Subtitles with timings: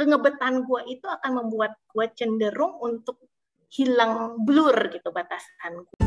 [0.00, 3.20] kengebetan gue itu akan membuat gue cenderung untuk
[3.68, 6.00] hilang blur gitu batasan gue.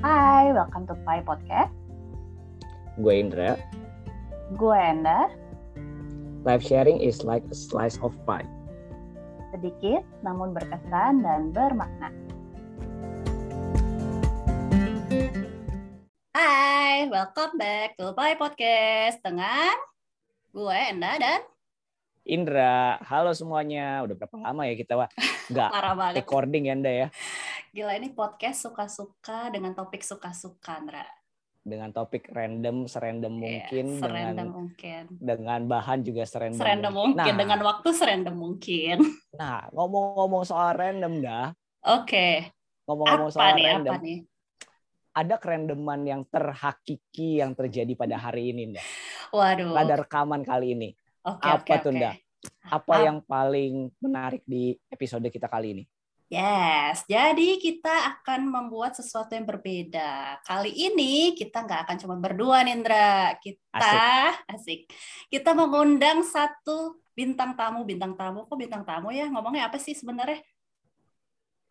[0.00, 1.68] Hai, welcome to Pai Podcast.
[2.96, 3.60] Gue Indra.
[4.56, 5.28] Gue Enda.
[6.48, 8.48] Live sharing is like a slice of pie.
[9.52, 12.08] Sedikit namun berkesan dan bermakna.
[16.32, 19.91] Hai, welcome back to Pai Podcast dengan
[20.52, 21.40] gue Enda dan
[22.28, 23.00] Indra.
[23.08, 24.04] Halo semuanya.
[24.04, 24.94] Udah berapa lama ya kita
[25.48, 25.70] nggak
[26.20, 27.06] recording ya Enda ya?
[27.72, 31.08] Gila ini podcast suka-suka dengan topik suka-suka, Indra.
[31.64, 35.02] Dengan topik random, serandom Iya, mungkin, serandom dengan mungkin.
[35.16, 38.96] dengan bahan juga serandom, Serandom mungkin, Nah, dengan waktu serandom mungkin.
[39.32, 41.46] Nah, ngomong-ngomong soal random dah,
[41.96, 42.52] Oke,
[42.84, 44.18] ngomong-ngomong apa soal nih, random, apa nih?
[45.12, 48.82] Ada kerandoman yang terhakiki yang terjadi pada hari ini, Nda.
[49.32, 50.88] Waduh, Pada rekaman kali ini.
[51.24, 51.92] oke, apa oke, tuh.
[51.92, 52.12] Nda?
[52.72, 55.84] Apa Ap- yang paling menarik di episode kita kali ini?
[56.32, 60.40] Yes, jadi kita akan membuat sesuatu yang berbeda.
[60.48, 63.36] Kali ini kita nggak akan cuma berdua, Nindra.
[63.36, 64.88] Kita asik.
[65.28, 68.48] Kita mengundang satu bintang tamu, bintang tamu.
[68.48, 69.28] Kok bintang tamu ya?
[69.28, 70.40] Ngomongnya apa sih sebenarnya?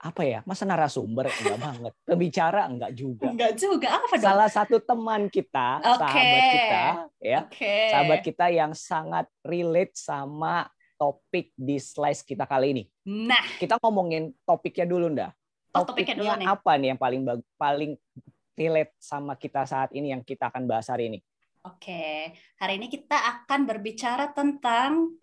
[0.01, 0.39] Apa ya?
[0.49, 1.29] Masa narasumber?
[1.29, 1.93] Enggak banget.
[2.09, 2.65] Pembicara?
[2.65, 3.29] Enggak juga.
[3.29, 3.87] Enggak juga.
[4.01, 4.25] Apa dong?
[4.25, 6.01] salah satu teman kita, Oke.
[6.01, 6.83] sahabat kita,
[7.21, 7.75] ya, Oke.
[7.93, 10.65] sahabat kita yang sangat relate sama
[10.97, 12.83] topik di slice kita kali ini.
[13.05, 15.29] Nah, Kita ngomongin topiknya dulu, ndah.
[15.77, 16.47] Oh, topiknya dulu nih.
[16.49, 17.21] apa nih yang paling
[17.55, 17.91] paling
[18.57, 21.19] relate sama kita saat ini yang kita akan bahas hari ini?
[21.61, 22.01] oke.
[22.57, 25.13] Hari ini kita akan berbicara tentang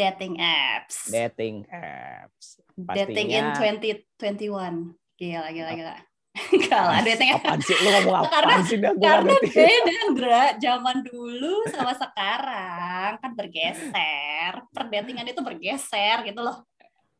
[0.00, 0.96] dating apps.
[1.12, 2.46] Dating apps.
[2.72, 4.96] Dating in Pastinya- 2021.
[5.20, 5.96] Gila, gila, gila.
[6.54, 7.44] Enggak lah, dating apps.
[7.44, 7.76] Apaan sih?
[7.76, 8.78] Lu ngomong apaan Karena- sih?
[8.80, 9.60] Dah, Karena ngerti.
[9.60, 10.42] beda, Indra.
[10.56, 14.52] Zaman dulu sama sekarang kan bergeser.
[14.72, 16.64] Perdatingan itu bergeser gitu loh.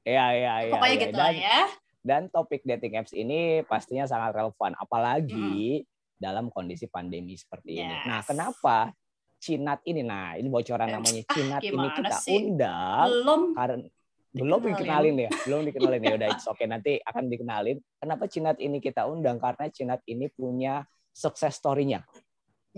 [0.00, 0.72] Iya, iya, iya.
[0.72, 1.02] Pokoknya iya.
[1.04, 1.60] gitu Dan- lah ya.
[2.00, 5.84] Dan topik dating apps ini pastinya sangat relevan, apalagi
[6.16, 7.92] dalam kondisi pandemi seperti ini.
[7.92, 8.06] Yes.
[8.08, 8.76] Nah, kenapa
[9.40, 10.04] Cinat ini?
[10.04, 12.36] Nah, ini bocoran Eh, namanya ah, Cinat ini gimana kita sih?
[12.36, 13.76] undang Belum karena
[14.30, 15.16] belum Dikenalin.
[15.26, 16.12] ya, belum dikenalin ya.
[16.14, 17.82] Udah, it's okay nanti akan dikenalin.
[17.98, 19.42] Kenapa Cinat ini kita undang?
[19.42, 22.06] Karena Cinat ini punya sukses story-nya.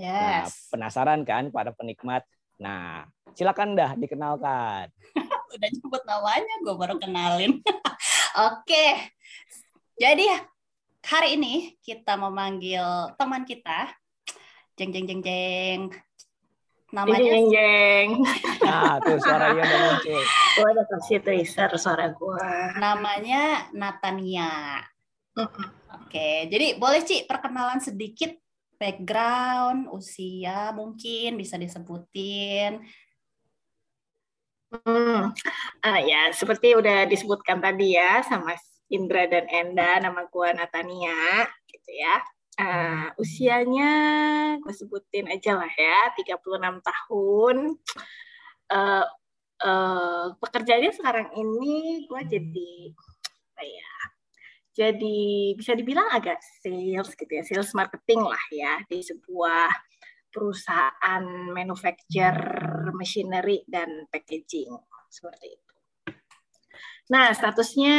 [0.00, 0.72] Nah, yes.
[0.72, 2.24] penasaran kan para penikmat?
[2.56, 3.04] Nah,
[3.36, 4.88] silakan dah dikenalkan.
[5.52, 7.60] Udah nyebut namanya, gue baru kenalin.
[8.48, 9.12] Oke.
[10.00, 10.24] Jadi
[11.04, 13.92] hari ini kita memanggil teman kita.
[14.80, 15.80] Jeng jeng jeng jeng.
[16.92, 18.08] Namanya Jeng jeng.
[18.68, 20.22] Nah, tuh suaranya udah muncul.
[20.22, 22.48] Gue udah kasih teaser suara gue.
[22.78, 24.80] namanya Natania.
[25.32, 28.36] Oke, jadi boleh Ci perkenalan sedikit
[28.76, 32.84] background, usia mungkin bisa disebutin.
[34.72, 35.32] Hmm.
[35.84, 38.56] Ah, ya, seperti udah disebutkan tadi ya sama
[38.92, 42.20] Indra dan Enda, nama gue Natania, gitu ya.
[42.62, 43.90] Ah, usianya
[44.62, 47.56] gue sebutin aja lah ya, 36 tahun.
[48.70, 49.06] Eh,
[49.66, 52.72] eh, pekerjaannya sekarang ini gue jadi
[53.50, 53.94] apa ya?
[54.78, 59.68] Jadi bisa dibilang agak sales gitu ya, sales marketing lah ya di sebuah
[60.32, 62.38] perusahaan manufacture
[62.94, 64.70] machinery dan packaging
[65.10, 65.71] seperti itu.
[67.12, 67.98] Nah, statusnya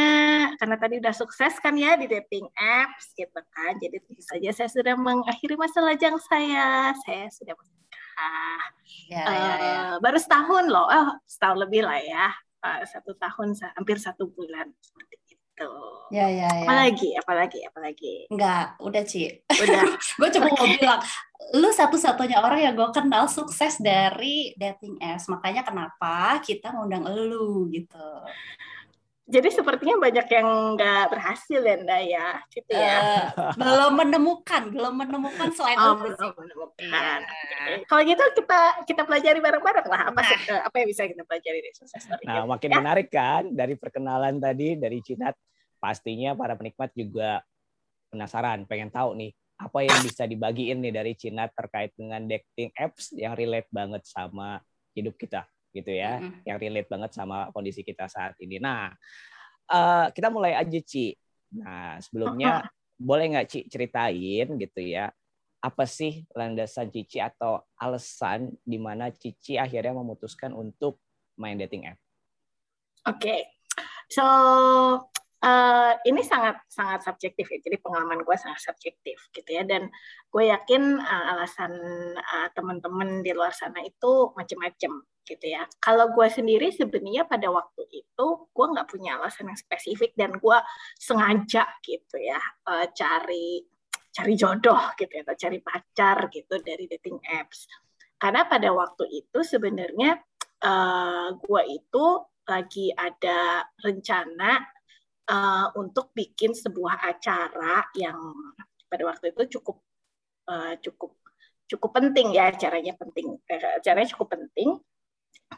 [0.58, 3.78] karena tadi udah sukses kan ya di dating apps gitu kan.
[3.78, 6.90] Jadi tentu saja saya sudah mengakhiri masa lajang saya.
[7.06, 8.62] Saya sudah menikah.
[9.06, 9.54] Ya, ya, ya.
[9.54, 10.90] Eh, baru setahun loh.
[10.90, 12.26] Oh, setahun lebih lah ya.
[12.66, 15.70] Eh, satu tahun hampir satu bulan seperti itu.
[16.10, 16.66] Ya, ya, ya.
[16.66, 18.14] Apalagi, apalagi, apalagi.
[18.34, 19.30] Enggak, udah Ci.
[19.46, 19.82] Udah.
[20.18, 20.98] gue cuma mau bilang,
[21.54, 25.30] lu satu-satunya orang yang gue kenal sukses dari dating apps.
[25.30, 28.02] Makanya kenapa kita ngundang lu gitu.
[29.24, 32.96] Jadi sepertinya banyak yang nggak berhasil ya, Nda, ya, gitu ya.
[33.00, 33.22] Eh,
[33.56, 37.18] belum menemukan, belum menemukan selain Oh, belum menemukan.
[37.24, 37.80] Iya.
[37.88, 40.28] Kalau gitu kita kita pelajari bareng-bareng lah apa Nah.
[40.36, 42.20] eh, apa yang bisa kita pelajari dari sukses story.
[42.28, 42.76] Nah, makin Ya.
[42.84, 45.32] menarik kan dari perkenalan tadi dari Cinat.
[45.80, 47.40] Pastinya para penikmat juga
[48.12, 53.16] penasaran, pengen tahu nih apa yang bisa dibagiin nih dari Cinat terkait dengan dating apps
[53.16, 54.60] yang relate banget sama
[54.92, 56.46] hidup kita gitu ya, Mm-mm.
[56.46, 58.62] yang relate banget sama kondisi kita saat ini.
[58.62, 58.94] Nah,
[59.68, 61.18] eh, kita mulai aja Ci.
[61.58, 62.62] Nah, sebelumnya
[62.94, 65.10] boleh nggak Ci ceritain gitu ya,
[65.64, 71.00] apa sih landasan Cici atau alasan di mana Cici akhirnya memutuskan untuk
[71.40, 71.98] main dating app?
[73.08, 73.48] Oke.
[74.12, 74.24] So
[75.40, 77.58] uh, ini sangat sangat subjektif ya.
[77.64, 79.64] Jadi pengalaman gue sangat subjektif gitu ya.
[79.64, 79.88] Dan
[80.28, 81.72] gue yakin uh, alasan
[82.16, 84.92] uh, teman-teman di luar sana itu macam-macam
[85.24, 85.64] gitu ya.
[85.80, 90.58] Kalau gue sendiri sebenarnya pada waktu itu gue nggak punya alasan yang spesifik dan gue
[91.00, 92.38] sengaja gitu ya
[92.68, 93.64] uh, cari
[94.14, 97.66] cari jodoh gitu ya atau cari pacar gitu dari dating apps.
[98.14, 100.22] Karena pada waktu itu sebenarnya
[100.62, 102.04] uh, gue itu
[102.44, 104.60] lagi ada rencana
[105.28, 108.16] uh, untuk bikin sebuah acara yang
[108.86, 109.80] pada waktu itu cukup
[110.46, 111.16] uh, cukup
[111.64, 114.78] cukup penting ya acaranya penting acaranya cukup penting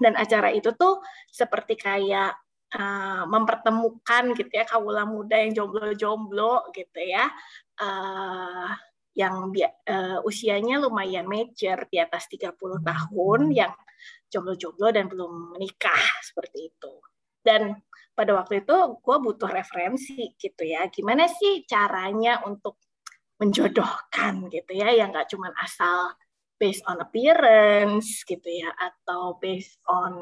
[0.03, 2.37] dan acara itu tuh seperti kayak
[2.77, 7.31] uh, mempertemukan gitu ya kawula muda yang jomblo-jomblo gitu ya
[7.81, 8.71] uh,
[9.17, 9.49] yang
[9.89, 12.53] uh, usianya lumayan mature di atas 30
[12.85, 13.73] tahun yang
[14.29, 16.93] jomblo-jomblo dan belum menikah seperti itu.
[17.41, 17.81] Dan
[18.13, 22.77] pada waktu itu gue butuh referensi gitu ya, gimana sih caranya untuk
[23.41, 26.13] menjodohkan gitu ya, yang nggak cuma asal
[26.57, 30.17] based on appearance gitu ya, atau based on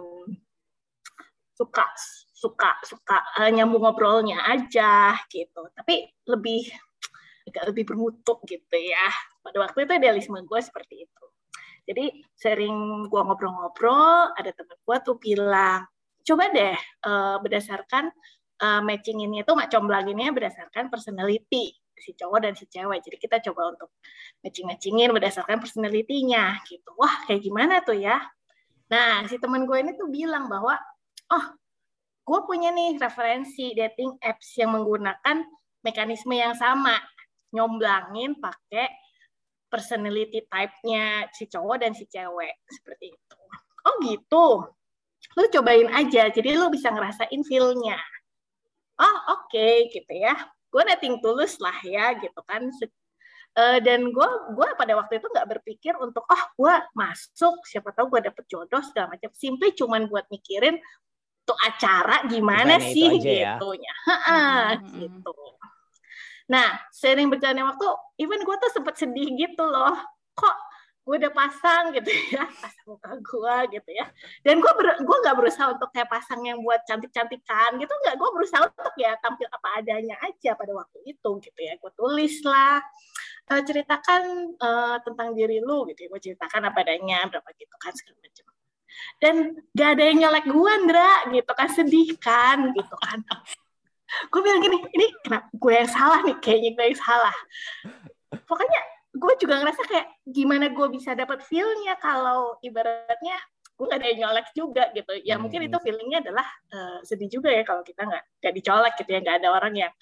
[1.55, 1.87] suka
[2.35, 6.67] suka suka uh, nyambung ngobrolnya aja gitu, tapi lebih
[7.49, 9.09] agak lebih bermutu gitu ya.
[9.41, 11.25] Pada waktu itu idealisme gue seperti itu.
[11.85, 15.85] Jadi sering gue ngobrol-ngobrol, ada teman gue tuh bilang,
[16.25, 18.09] coba deh uh, berdasarkan
[18.65, 23.01] uh, matching ini itu mak comblanginnya berdasarkan personality si cowok dan si cewek.
[23.03, 23.91] Jadi kita coba untuk
[24.43, 26.91] matching-matchingin berdasarkan personality-nya gitu.
[26.99, 28.19] Wah, kayak gimana tuh ya?
[28.91, 30.77] Nah, si teman gue ini tuh bilang bahwa,
[31.33, 31.45] oh,
[32.25, 35.45] gue punya nih referensi dating apps yang menggunakan
[35.85, 36.97] mekanisme yang sama,
[37.53, 38.89] nyomblangin pakai
[39.69, 43.39] personality type-nya si cowok dan si cewek seperti itu.
[43.85, 44.47] Oh gitu.
[45.35, 47.99] Lu cobain aja, jadi lu bisa ngerasain feel-nya.
[48.95, 50.39] Oh oke okay, gitu ya.
[50.75, 52.67] Gue netting tulus lah ya gitu kan.
[53.55, 54.29] Uh, dan gue
[54.59, 58.83] gue pada waktu itu nggak berpikir untuk oh gue masuk siapa tahu gue dapet jodoh
[58.83, 60.75] segala macam simply cuman buat mikirin
[61.47, 63.55] tuh acara gimana Bukannya sih ya.
[63.55, 64.75] gitunya ya?
[64.75, 64.91] hmm.
[65.07, 65.31] gitu
[66.45, 67.89] Nah, sering berjalannya waktu,
[68.21, 69.97] even gue tuh sempet sedih gitu loh.
[70.37, 70.57] Kok
[71.05, 74.09] gue udah pasang gitu ya, pasang muka gue gitu ya.
[74.41, 78.17] Dan gue ber, gue nggak berusaha untuk kayak pasang yang buat cantik-cantikan gitu, nggak.
[78.17, 81.77] Gue berusaha untuk ya tampil apa adanya aja pada waktu itu gitu ya.
[81.77, 82.81] Gue tulis lah,
[83.53, 86.09] uh, ceritakan uh, tentang diri lu gitu ya.
[86.09, 88.45] Gue ceritakan apa adanya, berapa gitu kan segala macam
[89.19, 93.19] dan gak ada yang nyolek gue Andra gitu kan sedih kan gitu kan
[94.31, 97.37] gue bilang gini ini kenapa gue yang salah nih kayaknya gue yang salah
[98.47, 98.81] pokoknya
[99.15, 103.39] gue juga ngerasa kayak gimana gue bisa dapat feelnya kalau ibaratnya
[103.75, 105.13] gue gak ada yang nyolek juga gitu.
[105.23, 105.43] Ya hmm.
[105.47, 109.21] mungkin itu feelingnya adalah uh, sedih juga ya kalau kita nggak nggak dicolek gitu ya
[109.23, 109.93] nggak ada orang yang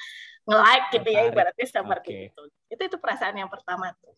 [0.42, 2.28] nge-like gitu ya ibaratnya seperti okay.
[2.34, 2.42] itu
[2.74, 4.12] itu itu perasaan yang pertama tuh.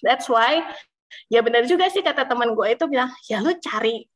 [0.00, 0.64] That's why
[1.28, 4.08] ya benar juga sih kata teman gue itu bilang ya lu cari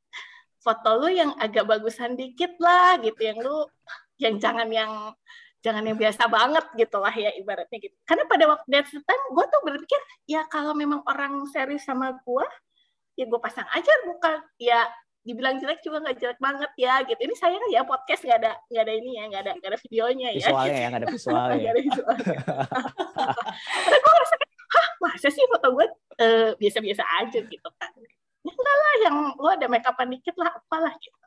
[0.60, 3.20] foto lu yang agak bagusan dikit lah gitu.
[3.20, 3.56] Yang lu
[4.16, 5.12] yang jangan yang
[5.66, 7.96] jangan yang biasa banget gitu lah ya ibaratnya gitu.
[8.06, 12.46] Karena pada waktu that time gue tuh berpikir ya kalau memang orang serius sama gue
[13.18, 14.86] ya gue pasang aja bukan ya
[15.26, 17.18] dibilang jelek juga nggak jelek banget ya gitu.
[17.18, 20.28] Ini sayang ya podcast nggak ada nggak ada ini ya nggak ada nggak ada videonya
[20.30, 20.46] ya.
[20.46, 22.34] Visualnya ya nggak ada visualnya nggak ada visualnya.
[23.82, 24.34] Karena gue ngerasa
[24.66, 25.86] hah masa sih foto gue
[26.22, 27.90] uh, biasa-biasa aja gitu kan?
[28.46, 31.25] Ya enggak lah yang lo ada make upan dikit lah apalah gitu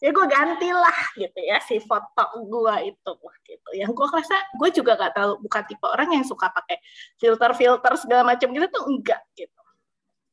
[0.00, 3.12] ya gue gantilah gitu ya si foto gue itu
[3.46, 3.70] gitu.
[3.76, 6.80] Yang gue rasa gue juga gak tahu bukan tipe orang yang suka pakai
[7.20, 9.62] filter filter segala macam gitu tuh enggak gitu.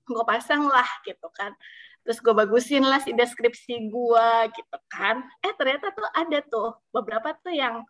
[0.08, 1.52] Gue pasang lah gitu kan.
[2.08, 5.20] Terus gue bagusin lah si deskripsi gue gitu kan.
[5.44, 7.84] Eh ternyata tuh ada tuh beberapa tuh yang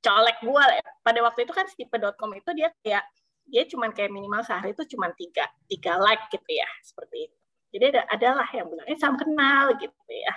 [0.00, 0.64] colek gue
[1.02, 3.04] pada waktu itu kan stipe.com itu dia kayak
[3.46, 7.36] dia cuman kayak minimal sehari itu cuman tiga tiga like gitu ya seperti itu.
[7.76, 10.34] Jadi ada adalah yang bilang eh sama kenal gitu ya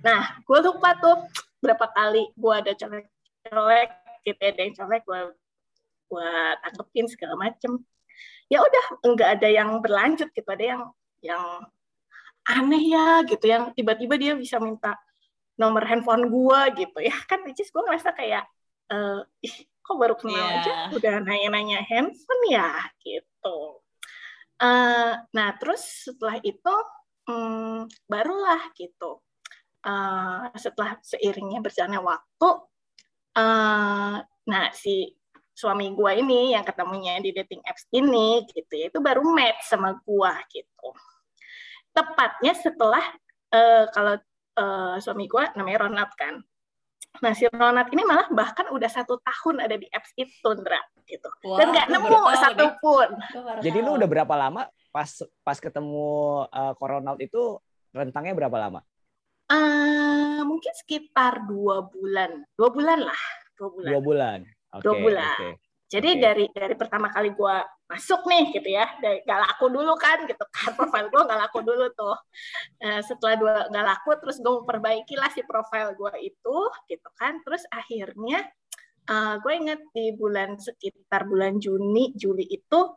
[0.00, 1.16] Nah, gue lupa tuh
[1.60, 3.90] berapa kali gue ada colek-colek
[4.24, 5.20] gitu ya, ada yang colek gue
[6.10, 6.32] gue
[6.64, 7.72] tangkepin segala macem.
[8.50, 10.82] Ya udah, nggak ada yang berlanjut gitu, ada yang
[11.20, 11.44] yang
[12.48, 14.96] aneh ya gitu, yang tiba-tiba dia bisa minta
[15.60, 18.48] nomor handphone gue gitu ya kan, which is gue ngerasa kayak
[18.88, 20.56] uh, ih kok baru kenal yeah.
[20.60, 22.72] aja udah nanya-nanya handphone ya
[23.04, 23.80] gitu.
[24.60, 26.74] Uh, nah terus setelah itu
[27.28, 29.20] um, barulah gitu
[29.84, 32.48] uh, setelah seiringnya berjalannya waktu,
[33.36, 35.14] uh, nah si
[35.52, 39.96] suami gue ini yang ketemunya di dating apps ini gitu ya, itu baru match sama
[40.00, 40.88] gue gitu.
[41.92, 43.04] Tepatnya setelah
[43.52, 44.14] uh, kalau
[44.56, 46.40] uh, suami gue namanya Ronald kan,
[47.18, 50.78] Nah, si Ronald ini malah bahkan udah satu tahun ada di apps itu, Ndra.
[51.02, 51.26] Gitu.
[51.50, 52.72] Wah, Dan nggak nemu baru tahu satu nih.
[52.78, 53.08] pun.
[53.18, 54.62] Gua baru Jadi lu udah berapa lama
[54.94, 55.10] pas
[55.42, 56.06] pas ketemu
[56.46, 57.58] uh, Coronald itu
[57.90, 58.80] rentangnya berapa lama?
[59.50, 62.46] Eh, mungkin sekitar dua bulan.
[62.54, 63.22] Dua bulan lah.
[63.58, 63.90] Dua bulan.
[63.90, 64.38] Dua bulan.
[64.78, 64.82] Oke.
[64.86, 65.34] Dua bulan.
[65.34, 65.50] oke.
[65.90, 66.22] Jadi Oke.
[66.22, 67.56] dari dari pertama kali gue
[67.90, 71.66] masuk nih gitu ya, dari gak laku dulu kan gitu kan profil gue gak laku
[71.66, 72.14] dulu tuh.
[72.78, 77.42] Eh, setelah dua gak laku, terus gue memperbaiki lah si profil gue itu gitu kan.
[77.42, 78.46] Terus akhirnya
[79.42, 82.94] gue inget di bulan sekitar bulan Juni Juli itu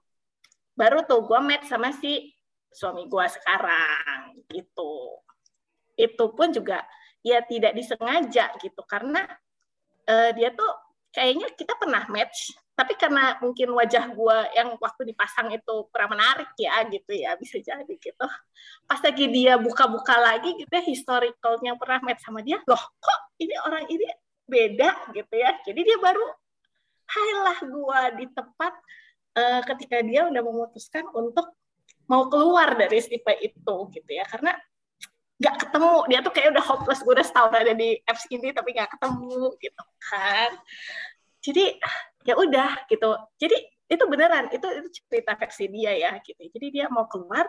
[0.77, 2.29] baru tuh gue match sama si
[2.69, 5.22] suami gue sekarang gitu.
[5.95, 6.83] Itu pun juga
[7.23, 8.81] ya tidak disengaja gitu.
[8.85, 9.25] Karena
[10.07, 10.71] eh, dia tuh
[11.13, 16.49] kayaknya kita pernah match tapi karena mungkin wajah gue yang waktu dipasang itu kurang menarik
[16.57, 18.25] ya gitu ya bisa jadi gitu.
[18.89, 23.53] Pas lagi dia buka-buka lagi gitu ya historicalnya pernah match sama dia loh kok ini
[23.61, 24.09] orang ini
[24.49, 25.53] beda gitu ya.
[25.61, 26.25] Jadi dia baru
[27.13, 28.73] hai lah gue di tempat
[29.37, 31.53] eh, ketika dia udah memutuskan untuk
[32.09, 34.25] mau keluar dari stipe itu gitu ya.
[34.25, 34.57] Karena
[35.43, 35.93] nggak ketemu.
[36.07, 37.03] Dia tuh kayak udah hopeless.
[37.03, 40.51] Gue udah setahun ada di apps ini tapi nggak ketemu gitu kan.
[41.43, 41.65] Jadi
[42.23, 43.09] ya udah gitu.
[43.35, 43.57] Jadi
[43.91, 44.47] itu beneran.
[44.55, 46.39] Itu itu cerita versi dia ya gitu.
[46.39, 47.43] Jadi dia mau keluar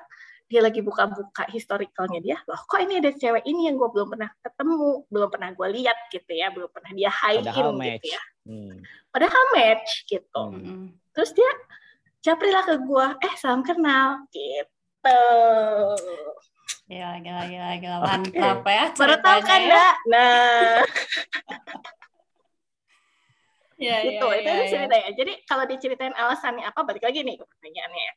[0.45, 2.37] dia lagi buka-buka historicalnya dia.
[2.51, 5.99] Loh kok ini ada cewek ini yang gue belum pernah ketemu belum pernah gue lihat
[6.11, 6.51] gitu ya.
[6.51, 7.47] Belum pernah dia high in
[7.79, 8.03] match.
[8.03, 8.23] gitu ya.
[8.45, 8.77] Hmm.
[9.09, 10.43] padahal match gitu.
[10.53, 10.93] Hmm.
[11.17, 11.49] Terus dia
[12.21, 15.21] japri lah ke gue eh salam kenal gitu
[16.85, 17.97] Gila, gila, gila, gila.
[18.05, 19.87] Mantap ya baru tahu kan ya.
[20.13, 20.85] Nah
[23.75, 24.27] Iya, iya, gitu.
[24.31, 24.71] Itu iya, aja iya.
[24.71, 28.13] ceritanya jadi kalau diceritain alasannya apa balik lagi nih ke pertanyaannya.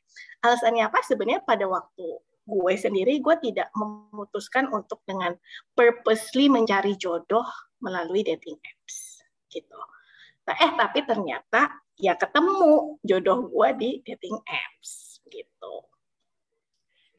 [0.46, 0.98] Alasannya apa?
[1.02, 2.06] Sebenarnya pada waktu
[2.48, 5.36] gue sendiri gue tidak memutuskan untuk dengan
[5.76, 7.44] purposely mencari jodoh
[7.82, 9.20] melalui dating apps.
[9.50, 9.80] Gitu.
[10.46, 15.20] Nah, eh tapi ternyata ya ketemu jodoh gue di dating apps.
[15.26, 15.87] Gitu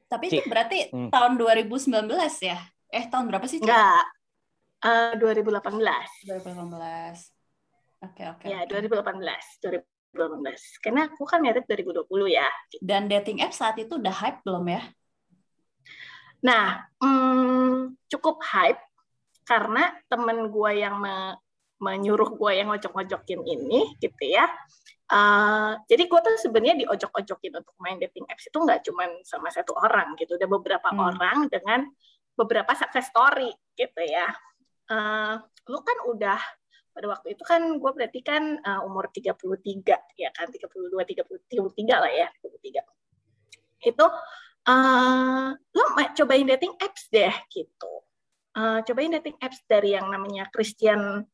[0.10, 0.50] Tapi itu Cik.
[0.50, 1.10] berarti Hmm.
[1.14, 2.58] tahun 2019 ya?
[2.90, 3.62] Eh, tahun berapa sih?
[3.62, 3.70] Cik?
[3.70, 4.04] enggak
[4.82, 7.30] eh, 2018 2018.
[8.00, 8.46] Oke, oke.
[8.48, 8.72] ya oke.
[8.72, 12.48] 2018 2018 karena aku kan married 2020 ya
[12.82, 14.82] Dan dating app saat itu udah hype belum ya?
[16.40, 18.80] Nah, hmm, cukup hype
[19.44, 21.36] karena temen gue yang me-
[21.80, 24.46] menyuruh gue yang ngojok-ngojokin ini, gitu ya.
[25.10, 29.74] Eh, jadi gue tuh sebenarnya diojok-ojokin untuk main dating apps itu nggak cuma sama satu
[29.74, 31.02] orang gitu, ada beberapa Hmm.
[31.16, 31.90] orang dengan
[32.38, 34.30] beberapa success story gitu ya.
[34.92, 36.40] Eh, lu kan udah
[36.94, 42.12] pada waktu itu kan gue berarti kan eh, umur 33 ya kan 32 33 lah
[42.12, 42.84] ya 33.
[43.82, 44.06] Itu
[44.70, 45.84] eh lo
[46.18, 47.94] cobain dating apps deh gitu.
[48.54, 51.26] Eh, cobain dating apps dari yang namanya Christian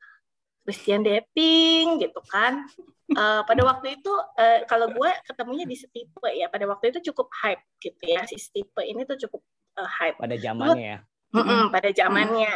[0.65, 2.65] Christian dating gitu kan.
[3.05, 6.50] Eh, pada waktu itu eh, kalau gue ketemunya di Stipe ya.
[6.50, 8.25] Pada waktu itu cukup hype gitu ya.
[8.25, 9.45] Si Stipe ini tuh cukup
[9.77, 11.00] eh, hype Pada zamannya ya.
[11.36, 12.55] Mm-mm, pada zamannya.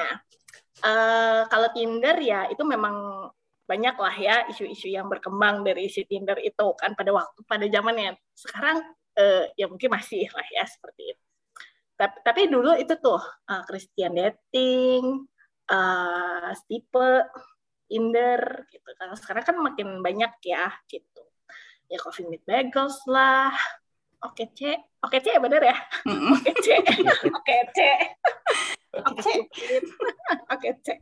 [0.81, 3.27] Eh, kalau Tinder ya itu memang
[3.69, 8.17] banyak lah ya isu-isu yang berkembang dari si Tinder itu kan pada waktu pada zamannya.
[8.33, 8.81] Sekarang
[9.13, 11.23] eh, ya mungkin masih lah ya seperti itu.
[11.99, 15.29] Tapi, tapi dulu itu tuh eh, Christian dating,
[15.69, 17.29] eh Stipe,
[17.89, 18.89] Tinder gitu.
[18.93, 21.25] Kalau sekarang kan makin banyak ya gitu.
[21.89, 23.49] Ya Coffee Meet Bagels lah.
[24.21, 25.77] Oke C, oke C bener ya?
[26.05, 26.67] Oke C,
[27.37, 27.79] oke C.
[28.89, 29.33] Oke,
[30.49, 30.99] oke cek.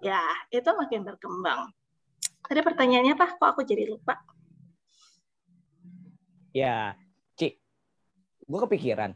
[0.00, 1.68] Ya, itu makin berkembang.
[2.48, 3.36] Tadi pertanyaannya apa?
[3.36, 4.16] Kok aku jadi lupa?
[6.56, 6.96] Ya,
[7.36, 7.60] Cik.
[8.48, 9.12] Gue kepikiran.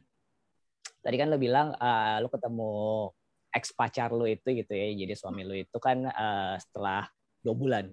[1.02, 2.72] Tadi kan lo bilang eh, lo ketemu
[3.52, 7.04] ex pacar lo itu gitu ya, jadi suami lo itu kan eh, setelah
[7.44, 7.84] dua bulan.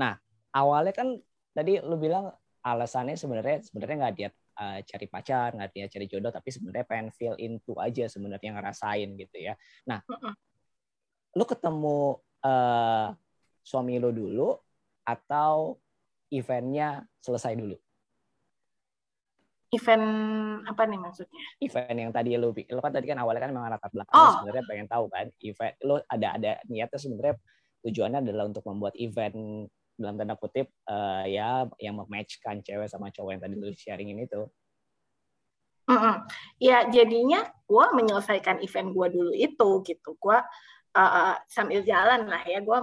[0.00, 0.16] Nah,
[0.56, 1.08] awalnya kan
[1.52, 2.32] tadi lo bilang
[2.64, 7.08] alasannya sebenarnya sebenarnya nggak dia eh, cari pacar, nggak dia cari jodoh, tapi sebenarnya pengen
[7.12, 9.54] feel into aja sebenarnya ngerasain gitu ya.
[9.84, 10.00] Nah,
[11.36, 13.08] lo ketemu eh,
[13.62, 14.48] suami lo dulu
[15.04, 15.76] atau
[16.32, 17.76] eventnya selesai dulu?
[19.72, 20.06] Event
[20.68, 21.42] apa nih maksudnya?
[21.64, 24.32] event yang tadi lo lo kan tadi kan awalnya kan memang latar belakang Oh.
[24.36, 27.34] sebenarnya pengen tahu kan event lo ada ada niatnya sebenarnya
[27.80, 33.30] tujuannya adalah untuk membuat event dalam tanda kutip eh, ya yang mematchkan cewek sama cowok
[33.32, 34.44] yang tadi lo sharingin itu
[35.82, 36.14] Mm-mm.
[36.62, 40.14] Ya, jadinya gue menyelesaikan event gue dulu itu gitu.
[40.14, 40.38] Gue
[40.94, 42.78] uh, sambil jalan lah ya, gue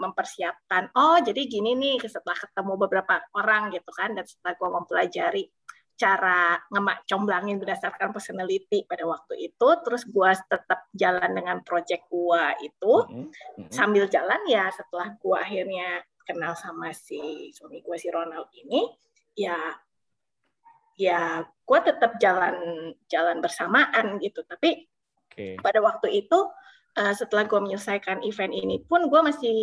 [0.00, 0.88] mempersiapkan.
[0.96, 5.44] Oh, jadi gini nih setelah ketemu beberapa orang gitu kan, dan setelah gue mempelajari
[5.98, 12.44] cara ngemak comblangin berdasarkan personality pada waktu itu terus gue tetap jalan dengan project gue
[12.62, 13.68] itu mm -hmm.
[13.74, 18.86] sambil jalan ya setelah gue akhirnya kenal sama si suami gue si Ronald ini
[19.34, 19.58] ya
[20.94, 22.54] ya gue tetap jalan
[23.10, 24.86] jalan bersamaan gitu tapi
[25.26, 25.58] okay.
[25.58, 26.38] pada waktu itu
[26.94, 29.58] uh, setelah gue menyelesaikan event ini pun gue masih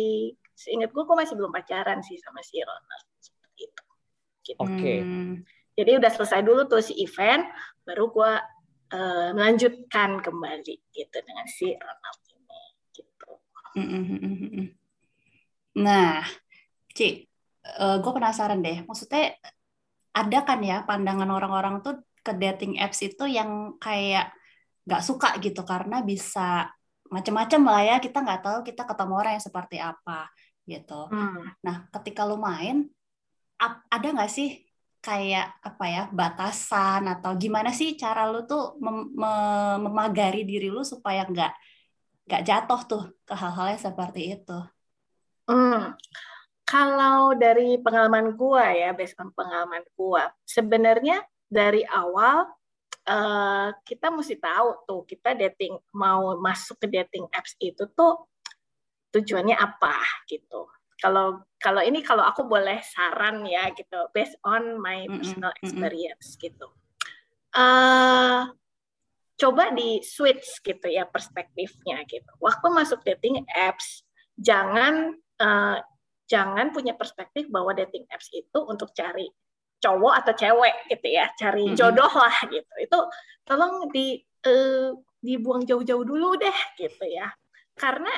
[0.52, 3.82] seingat gue gue masih belum pacaran sih sama si Ronald seperti itu
[4.52, 4.60] gitu.
[4.60, 4.98] oke okay.
[5.00, 7.44] hmm jadi udah selesai dulu tuh si event,
[7.84, 8.32] baru gue
[8.96, 12.62] uh, melanjutkan kembali gitu dengan si Ronald ini.
[12.96, 13.30] Gitu.
[15.76, 16.24] Nah,
[16.96, 17.12] Ci, uh,
[17.68, 18.88] eh, gue penasaran deh.
[18.88, 19.36] Maksudnya
[20.16, 24.32] ada kan ya pandangan orang-orang tuh ke dating apps itu yang kayak
[24.88, 26.72] nggak suka gitu karena bisa
[27.12, 30.32] macam-macam lah ya kita nggak tahu kita ketemu orang yang seperti apa
[30.64, 31.06] gitu.
[31.12, 31.52] Hmm.
[31.62, 32.88] Nah, ketika lu main,
[33.92, 34.65] ada nggak sih
[35.06, 40.82] kayak apa ya batasan atau gimana sih cara lu tuh mem mem memagari diri lu
[40.82, 41.52] supaya nggak
[42.26, 44.58] nggak jatuh tuh ke hal-hal yang seperti itu?
[45.46, 45.94] Hmm.
[46.66, 52.50] Kalau dari pengalaman gua ya, based on pengalaman gua, sebenarnya dari awal
[53.06, 58.26] uh, kita mesti tahu tuh kita dating mau masuk ke dating apps itu tuh
[59.14, 59.94] tujuannya apa
[60.26, 60.66] gitu
[60.96, 66.36] kalau kalau ini kalau aku boleh saran ya gitu based on my personal experience mm
[66.36, 66.44] -hmm.
[66.48, 66.66] gitu.
[67.56, 68.52] Uh,
[69.36, 72.28] coba di switch gitu ya perspektifnya gitu.
[72.40, 74.04] Waktu masuk dating apps
[74.36, 75.78] jangan uh,
[76.26, 79.28] jangan punya perspektif bahwa dating apps itu untuk cari
[79.76, 82.74] cowok atau cewek gitu ya cari jodoh lah gitu.
[82.80, 82.98] Itu
[83.44, 84.16] tolong di
[84.48, 87.28] uh, dibuang jauh-jauh dulu deh gitu ya.
[87.76, 88.10] Karena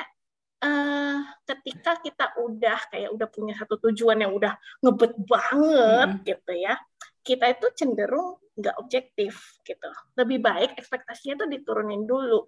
[0.63, 6.23] uh, ketika kita udah kayak udah punya satu tujuan yang udah ngebet banget hmm.
[6.27, 6.75] gitu ya,
[7.23, 9.89] kita itu cenderung nggak objektif gitu.
[10.19, 12.47] Lebih baik ekspektasinya tuh diturunin dulu.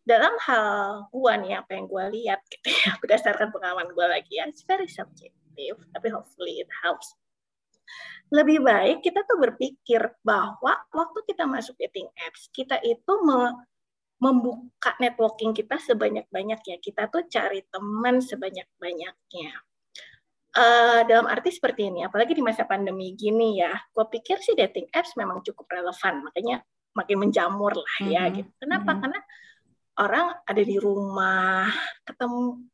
[0.00, 4.48] Dalam hal gua nih apa yang gua lihat gitu ya, berdasarkan pengalaman gua lagi ya,
[4.48, 7.12] it's very subjective, tapi hopefully it helps.
[8.30, 13.12] Lebih baik kita tuh berpikir bahwa waktu kita masuk dating apps, kita itu
[14.20, 16.76] membuka networking kita sebanyak-banyak ya.
[16.76, 19.50] Kita tuh cari teman sebanyak-banyaknya.
[20.50, 24.90] Uh, dalam arti seperti ini, apalagi di masa pandemi gini ya, gue pikir sih dating
[24.90, 28.26] apps memang cukup relevan, makanya makin menjamur lah ya.
[28.26, 28.36] Mm -hmm.
[28.42, 28.50] gitu.
[28.58, 28.82] Kenapa?
[28.82, 29.02] Mm -hmm.
[29.06, 29.20] Karena
[30.00, 31.70] orang ada di rumah,
[32.02, 32.66] ketemu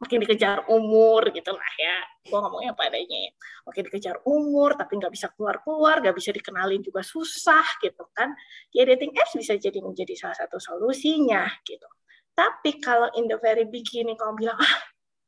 [0.00, 1.96] makin dikejar umur gitu lah ya.
[2.24, 3.32] Gue ngomongnya apa adanya ya.
[3.68, 8.32] Makin dikejar umur tapi nggak bisa keluar keluar nggak bisa dikenalin juga susah gitu kan.
[8.72, 11.84] Ya dating apps bisa jadi menjadi salah satu solusinya gitu.
[12.32, 14.76] Tapi kalau in the very beginning kamu bilang ah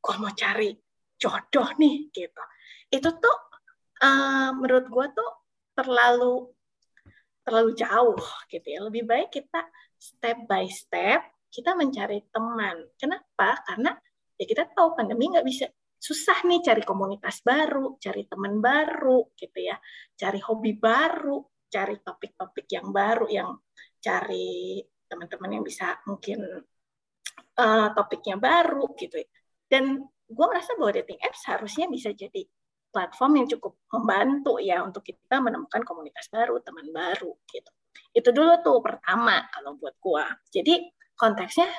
[0.01, 0.73] gue mau cari
[1.21, 2.43] jodoh nih gitu.
[2.89, 3.37] Itu tuh
[4.01, 5.31] uh, menurut gue tuh
[5.77, 6.49] terlalu
[7.45, 8.81] terlalu jauh gitu ya.
[8.89, 9.69] Lebih baik kita
[10.01, 11.21] step by step
[11.53, 12.89] kita mencari teman.
[12.97, 13.61] Kenapa?
[13.69, 13.93] Karena
[14.43, 15.71] ya kita tahu pandemi nggak bisa
[16.03, 19.79] susah nih cari komunitas baru, cari teman baru gitu ya,
[20.19, 21.39] cari hobi baru,
[21.71, 23.55] cari topik-topik yang baru, yang
[24.03, 26.43] cari teman-teman yang bisa mungkin
[27.55, 29.23] uh, topiknya baru gitu.
[29.23, 29.29] Ya.
[29.71, 32.43] Dan gue merasa bahwa dating apps harusnya bisa jadi
[32.91, 37.71] platform yang cukup membantu ya untuk kita menemukan komunitas baru, teman baru gitu.
[38.11, 40.25] Itu dulu tuh pertama kalau buat gue.
[40.51, 40.75] Jadi
[41.15, 41.71] konteksnya,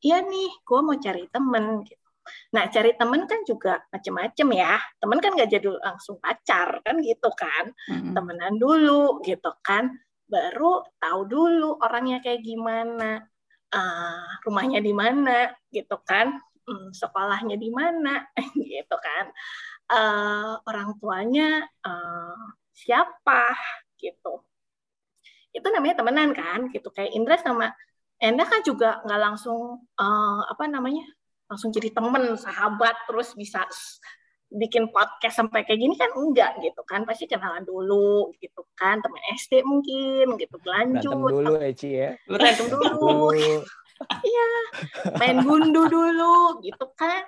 [0.00, 2.05] iya nih, gue mau cari temen gitu
[2.54, 4.76] Nah, cari temen kan juga macem-macem ya.
[4.98, 7.72] Temen kan nggak jadi langsung pacar kan gitu kan.
[7.90, 8.12] Mm-hmm.
[8.14, 9.94] Temenan dulu gitu kan.
[10.26, 13.22] Baru tahu dulu orangnya kayak gimana,
[13.70, 16.34] uh, rumahnya di mana gitu kan,
[16.66, 18.26] um, sekolahnya di mana
[18.58, 19.30] gitu kan,
[19.94, 22.42] uh, orang tuanya uh,
[22.74, 23.54] siapa
[24.02, 24.42] gitu.
[25.54, 26.90] Itu namanya temenan kan gitu.
[26.90, 27.70] Kayak Indra sama
[28.16, 31.04] Enda kan juga nggak langsung uh, apa namanya
[31.46, 33.66] langsung jadi temen sahabat terus bisa
[34.46, 37.02] bikin podcast sampai kayak gini kan enggak gitu kan.
[37.02, 41.10] Pasti kenalan dulu gitu kan temen SD mungkin gitu lanjut.
[41.10, 42.10] berantem dulu Eci ya.
[42.26, 43.34] Berantem dulu.
[43.96, 44.48] Iya
[45.16, 47.24] main gundu dulu gitu kan.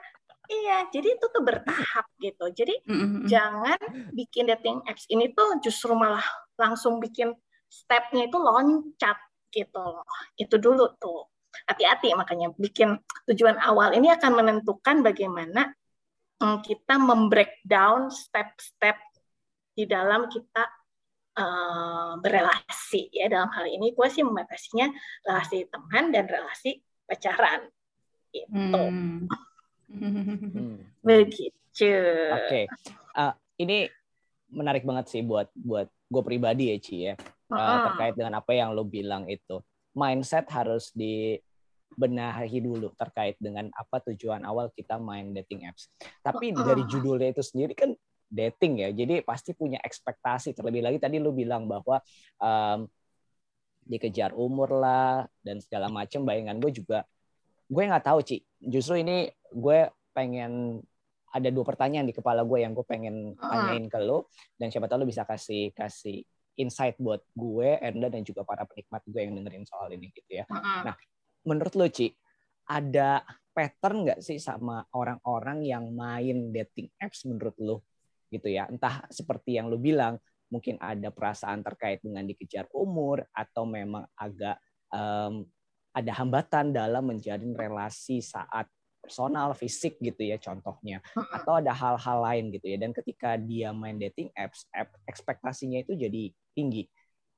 [0.52, 2.44] Iya jadi itu tuh bertahap gitu.
[2.52, 3.24] Jadi mm-hmm.
[3.24, 3.80] jangan
[4.12, 6.24] bikin dating apps ini tuh justru malah
[6.60, 7.32] langsung bikin
[7.72, 9.16] stepnya itu loncat
[9.48, 10.04] gitu loh.
[10.36, 11.24] Itu dulu tuh
[11.66, 15.72] hati-hati makanya bikin tujuan awal ini akan menentukan bagaimana
[16.38, 18.96] mm, kita membreakdown step-step
[19.78, 20.66] di dalam kita
[21.38, 23.30] uh, berelasi ya.
[23.30, 24.90] Dalam hal ini gue sih membatasinya
[25.22, 27.70] relasi teman dan relasi pacaran.
[28.34, 29.30] Itu hmm.
[31.06, 31.54] begitu.
[32.34, 32.34] Oke.
[32.50, 32.64] Okay.
[33.14, 33.86] uh, ini
[34.50, 37.14] menarik banget sih buat buat gue pribadi ya Ci ya.
[37.48, 39.62] Uh, terkait dengan apa yang lo bilang itu.
[39.96, 40.92] Mindset harus
[41.98, 45.90] dibenahi dulu terkait dengan apa tujuan awal kita main dating apps.
[46.22, 47.90] Tapi dari judulnya itu sendiri kan
[48.30, 50.54] dating ya, jadi pasti punya ekspektasi.
[50.54, 51.98] Terlebih lagi tadi lo bilang bahwa
[52.38, 52.86] um,
[53.82, 56.22] dikejar umur lah dan segala macam.
[56.22, 57.02] Bayangan gue juga,
[57.66, 58.46] gue nggak tahu Ci.
[58.62, 60.78] Justru ini gue pengen
[61.34, 65.04] ada dua pertanyaan di kepala gue yang gue pengen tanyain ke lo dan siapa tahu
[65.04, 66.22] lo bisa kasih kasih
[66.58, 70.44] insight buat gue, Enda dan juga para penikmat gue yang dengerin soal ini gitu ya.
[70.86, 70.94] Nah,
[71.48, 72.12] menurut lo Ci,
[72.68, 73.24] ada
[73.56, 77.76] pattern nggak sih sama orang-orang yang main dating apps menurut lo
[78.28, 78.68] gitu ya?
[78.68, 80.20] Entah seperti yang lo bilang,
[80.52, 84.60] mungkin ada perasaan terkait dengan dikejar umur atau memang agak
[84.92, 85.44] um,
[85.96, 88.68] ada hambatan dalam menjalin relasi saat
[89.02, 91.00] personal, fisik gitu ya contohnya.
[91.32, 92.76] Atau ada hal-hal lain gitu ya.
[92.76, 96.84] Dan ketika dia main dating apps, app, ekspektasinya itu jadi tinggi.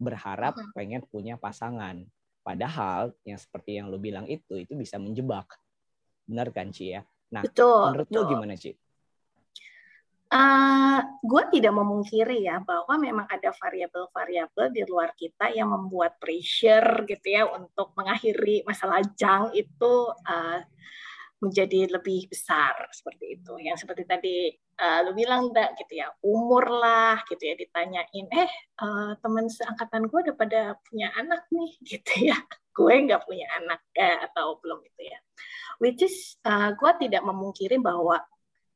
[0.01, 2.03] Berharap pengen punya pasangan.
[2.41, 5.47] Padahal yang seperti yang lo bilang itu, itu bisa menjebak.
[6.25, 7.03] Benar kan Ci ya?
[7.31, 8.25] Nah, betul, menurut betul.
[8.27, 8.73] lo gimana Ci?
[10.31, 16.23] Uh, eh, gue tidak memungkiri ya bahwa memang ada variabel-variabel di luar kita yang membuat
[16.23, 20.63] pressure gitu ya untuk mengakhiri masalah jang itu uh,
[21.41, 23.57] menjadi lebih besar seperti itu.
[23.59, 24.37] Yang seperti tadi
[24.77, 28.53] uh, lu bilang enggak gitu ya, umur lah gitu ya ditanyain, eh
[28.85, 32.37] uh, teman seangkatan gue udah pada punya anak nih gitu ya,
[32.77, 35.19] gue nggak punya anak eh, atau belum gitu ya.
[35.81, 38.21] Which is uh, gue tidak memungkiri bahwa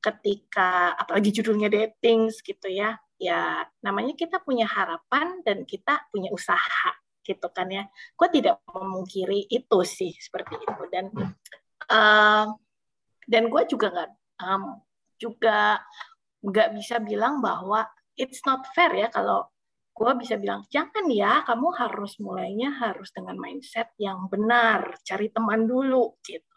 [0.01, 6.91] ketika apalagi judulnya dating gitu ya, ya namanya kita punya harapan dan kita punya usaha
[7.21, 7.85] gitu kan ya.
[8.17, 11.13] Gue tidak memungkiri itu sih seperti itu dan
[13.25, 14.11] Dan gue juga nggak
[14.45, 14.79] um,
[15.17, 15.81] juga
[16.45, 19.49] nggak bisa bilang bahwa it's not fair ya kalau
[19.95, 25.65] gue bisa bilang jangan ya kamu harus mulainya harus dengan mindset yang benar cari teman
[25.65, 26.55] dulu gitu.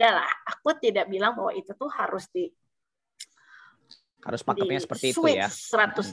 [0.00, 2.48] Gak lah aku tidak bilang bahwa itu tuh harus di
[4.20, 5.48] harus paketnya seperti itu ya.
[5.48, 6.12] 180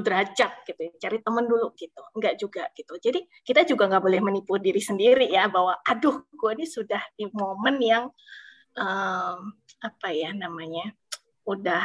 [0.00, 0.90] derajat gitu ya.
[0.96, 2.02] cari teman dulu gitu.
[2.16, 2.94] Enggak juga gitu.
[2.96, 7.28] Jadi kita juga nggak boleh menipu diri sendiri ya bahwa aduh gue ini sudah di
[7.32, 8.04] momen yang
[8.76, 9.38] um,
[9.82, 10.92] apa ya namanya
[11.44, 11.84] udah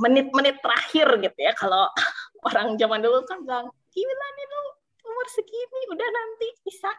[0.00, 1.52] menit-menit uh, terakhir gitu ya.
[1.56, 1.88] Kalau
[2.48, 4.62] orang zaman dulu kan bilang gila nih lu
[5.10, 6.90] umur segini udah nanti bisa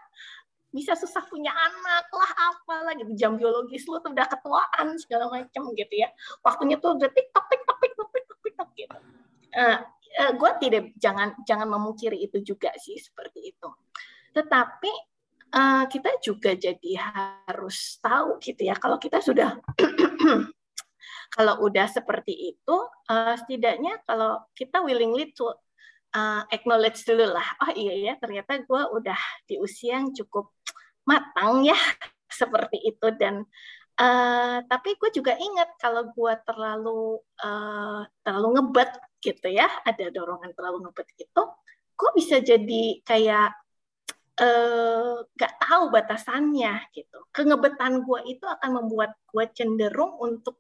[0.72, 3.12] bisa susah punya anak lah apalah gitu.
[3.20, 6.10] Jam biologis lu tuh udah ketuaan segala macam gitu ya.
[6.42, 8.98] Waktunya tuh udah tiktok tiktok tiktok gitu.
[9.52, 9.84] Uh,
[10.20, 13.70] uh, gue tidak jangan jangan memungkiri itu juga sih seperti itu.
[14.32, 14.92] Tetapi
[15.56, 19.60] uh, kita juga jadi harus tahu gitu ya kalau kita sudah
[21.36, 22.78] kalau udah seperti itu
[23.12, 25.52] uh, setidaknya kalau kita willingly to
[26.16, 30.52] uh, acknowledge dulu lah oh iya ya ternyata gue udah di usia yang cukup
[31.06, 31.78] matang ya
[32.40, 33.08] seperti itu.
[33.18, 33.44] Dan
[34.00, 40.50] uh, tapi gue juga ingat kalau gue terlalu uh, terlalu ngebet gitu ya ada dorongan
[40.58, 41.44] terlalu ngebet itu
[41.94, 43.54] gue bisa jadi kayak
[44.42, 47.20] uh, tahu batasannya gitu.
[47.30, 50.58] Kengebetan gue itu akan membuat gue cenderung untuk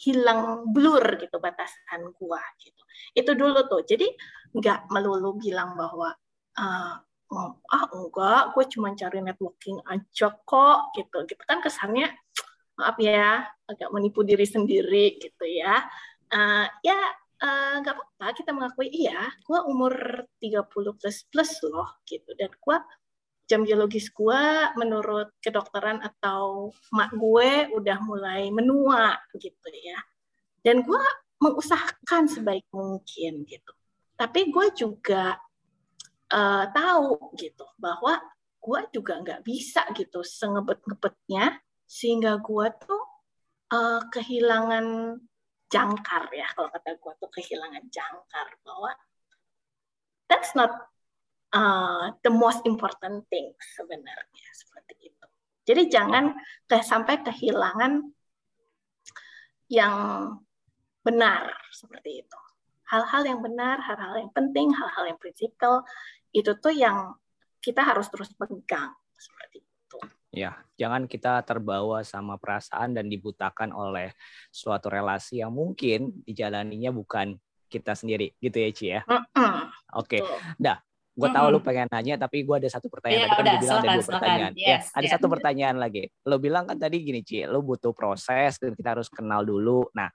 [0.00, 2.82] hilang blur gitu batasan gue gitu.
[3.12, 3.84] Itu dulu tuh.
[3.84, 4.08] Jadi
[4.56, 6.16] nggak melulu bilang bahwa
[6.56, 6.94] uh,
[7.70, 11.28] ah enggak gue cuma cari networking aja kok gitu.
[11.28, 12.08] Gitu kan kesannya
[12.80, 15.84] maaf ya agak menipu diri sendiri gitu ya.
[16.32, 16.98] Uh, ya
[17.80, 22.32] nggak uh, apa-apa kita mengakui iya gue umur 30 plus plus loh gitu.
[22.40, 22.76] Dan gue
[23.50, 24.42] jam biologis gue
[24.78, 29.98] menurut kedokteran atau mak gue udah mulai menua gitu ya.
[30.62, 31.02] Dan gue
[31.42, 33.72] mengusahakan sebaik mungkin gitu.
[34.14, 35.34] Tapi gue juga
[36.30, 38.22] uh, tahu gitu bahwa
[38.60, 41.58] gue juga nggak bisa gitu sengebet-ngebetnya
[41.90, 43.02] sehingga gue tuh
[43.74, 45.18] uh, kehilangan
[45.72, 48.92] jangkar ya kalau kata gue tuh kehilangan jangkar bahwa
[50.28, 50.70] that's not
[51.54, 55.26] uh, the most important thing sebenarnya seperti itu.
[55.66, 56.34] Jadi jangan
[56.66, 58.10] ke, sampai kehilangan
[59.70, 59.94] yang
[61.00, 62.38] benar seperti itu.
[62.90, 65.86] Hal-hal yang benar, hal-hal yang penting, hal-hal yang prinsipal
[66.34, 67.14] itu tuh yang
[67.62, 69.98] kita harus terus pegang seperti itu.
[70.30, 74.14] Ya, jangan kita terbawa sama perasaan dan dibutakan oleh
[74.50, 77.38] suatu relasi yang mungkin dijalaninya bukan
[77.70, 79.00] kita sendiri, gitu ya Ci ya.
[79.06, 79.54] Mm -mm.
[79.98, 80.22] Oke, okay.
[80.58, 80.78] dah
[81.20, 81.60] gue tahu mm -hmm.
[81.60, 84.08] lu pengen nanya tapi gue ada satu pertanyaan yeah, tadi kan udah, bilang ada dua
[84.08, 85.12] pertanyaan yes, ya ada yeah.
[85.12, 89.12] satu pertanyaan lagi lo bilang kan tadi gini Ci lo butuh proses dan kita harus
[89.12, 90.08] kenal dulu nah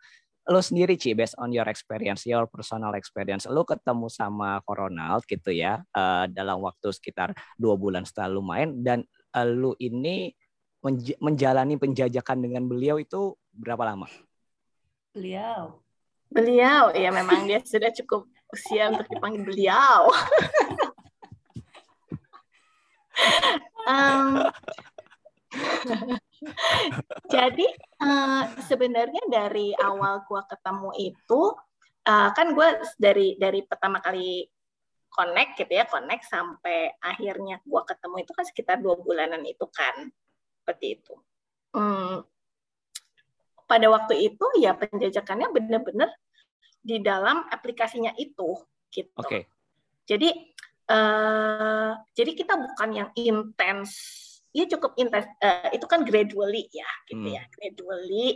[0.46, 5.50] lo sendiri Ci, based on your experience, your personal experience, lo ketemu sama Ronald gitu
[5.50, 9.02] ya uh, dalam waktu sekitar dua bulan setelah lo main dan
[9.34, 10.30] uh, lo ini
[10.86, 14.06] menj menjalani penjajakan dengan beliau itu berapa lama?
[15.18, 15.82] Beliau.
[16.30, 20.14] Beliau, ya memang dia sudah cukup usia untuk dipanggil beliau.
[23.90, 24.50] um,
[27.32, 27.68] Jadi
[28.04, 31.42] uh, sebenarnya dari awal gua ketemu itu
[32.06, 32.68] uh, kan gue
[33.00, 34.46] dari dari pertama kali
[35.10, 40.12] connect gitu ya connect sampai akhirnya gua ketemu itu kan sekitar dua bulanan itu kan
[40.62, 41.14] seperti itu.
[41.76, 42.24] Hmm,
[43.66, 46.10] pada waktu itu ya penjajakannya benar-benar
[46.86, 48.60] di dalam aplikasinya itu
[48.94, 49.12] gitu.
[49.18, 49.28] Oke.
[49.28, 49.42] Okay.
[50.06, 50.54] Jadi
[50.90, 53.92] uh, jadi kita bukan yang intens
[54.56, 57.44] ya cukup intens uh, itu kan gradually ya gitu ya.
[57.44, 57.52] hmm.
[57.52, 58.28] ya gradually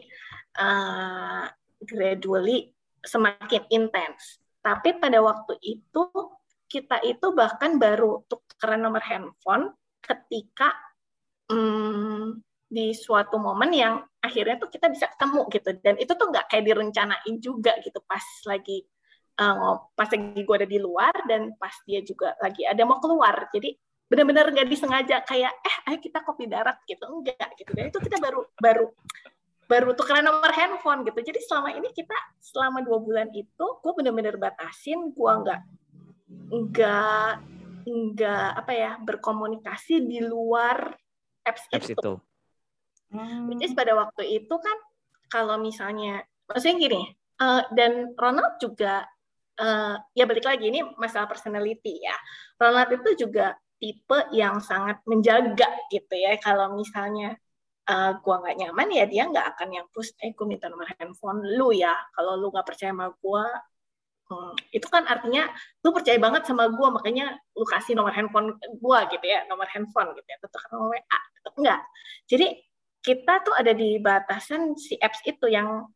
[0.59, 1.45] uh,
[1.83, 2.59] gradually
[3.05, 6.05] semakin intens tapi pada waktu itu
[6.69, 10.75] kita itu bahkan baru tukeran nomor handphone ketika
[11.49, 12.37] um,
[12.69, 16.67] di suatu momen yang akhirnya tuh kita bisa ketemu gitu dan itu tuh nggak kayak
[16.69, 18.85] direncanain juga gitu pas lagi
[19.39, 23.47] uh, pas lagi gue ada di luar dan pas dia juga lagi ada mau keluar.
[23.55, 23.73] Jadi
[24.09, 27.07] benar-benar nggak disengaja kayak eh ayo kita kopi darat gitu.
[27.07, 27.71] Enggak gitu.
[27.71, 28.85] Dan itu kita baru baru
[29.69, 31.19] baru tukeran nomor handphone gitu.
[31.23, 35.61] Jadi selama ini kita selama dua bulan itu gue benar-benar batasin gue nggak
[36.49, 37.31] nggak
[37.89, 40.93] nggak apa ya berkomunikasi di luar
[41.45, 42.13] apps, apps itu, itu.
[43.09, 43.49] Hmm.
[43.49, 44.77] which is pada waktu itu kan
[45.33, 47.01] kalau misalnya maksudnya gini
[47.41, 49.05] uh, dan Ronald juga
[49.59, 52.15] uh, ya balik lagi ini masalah personality ya
[52.57, 56.35] Ronald itu juga tipe yang sangat menjaga gitu ya.
[56.37, 57.39] Kalau misalnya
[57.87, 61.39] uh, gua nggak nyaman ya dia nggak akan yang push, eh gua minta nomor handphone
[61.55, 61.95] lu ya.
[62.13, 63.47] Kalau lu nggak percaya sama gua,
[64.29, 65.47] hmm, itu kan artinya
[65.81, 70.11] lu percaya banget sama gua, makanya lu kasih nomor handphone gua gitu ya, nomor handphone
[70.13, 71.81] gitu ya, tetap nomor WA, tetap enggak.
[72.27, 72.47] Jadi
[72.99, 75.87] kita tuh ada di batasan si apps itu yang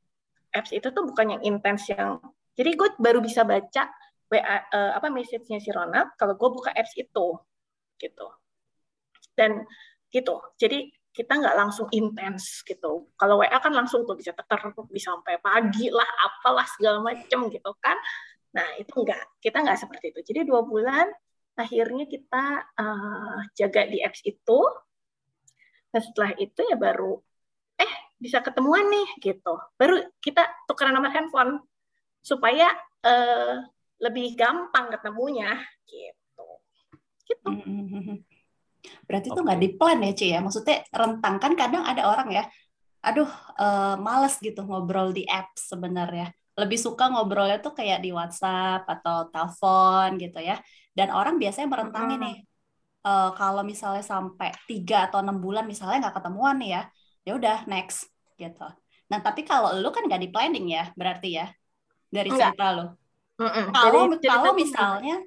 [0.56, 3.90] apps itu tuh bukan yang intens yang jadi gue baru bisa baca
[4.30, 7.28] WA uh, eh, apa message-nya si Ronald kalau gue buka apps itu
[7.98, 8.28] gitu.
[9.34, 9.66] Dan
[10.14, 13.14] gitu jadi kita nggak langsung intens gitu.
[13.14, 17.72] Kalau WA kan langsung tuh bisa teker bisa sampai pagi lah apalah segala macem gitu
[17.78, 17.98] kan.
[18.58, 20.20] Nah itu enggak kita nggak seperti itu.
[20.34, 21.06] Jadi dua bulan
[21.54, 24.60] akhirnya kita uh, jaga di apps itu.
[25.94, 27.22] Dan setelah itu ya baru
[27.78, 29.54] eh bisa ketemuan nih gitu.
[29.78, 31.62] Baru kita tukeran nomor handphone
[32.24, 32.72] supaya
[33.04, 33.62] uh,
[34.00, 36.24] lebih gampang ketemunya gitu
[37.28, 37.50] gitu.
[39.08, 40.40] Berarti itu nggak di plan ya, Ci ya?
[40.44, 42.44] Maksudnya rentang kan kadang ada orang ya,
[43.04, 46.32] aduh uh, males gitu ngobrol di app sebenarnya.
[46.54, 50.60] Lebih suka ngobrolnya tuh kayak di WhatsApp atau telepon gitu ya.
[50.94, 52.26] Dan orang biasanya merentangin hmm.
[52.28, 52.38] nih,
[53.08, 56.82] uh, kalau misalnya sampai tiga atau enam bulan misalnya nggak ketemuan nih ya,
[57.26, 58.68] ya udah next gitu.
[59.10, 61.48] Nah tapi kalau lu kan nggak di planning ya, berarti ya
[62.14, 62.86] dari cerita lu.
[63.74, 65.18] Kalau kalau misalnya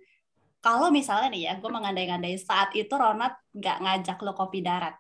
[0.66, 4.98] kalau misalnya nih ya, gue mengandai-andai saat itu Ronald nggak ngajak lo kopi darat.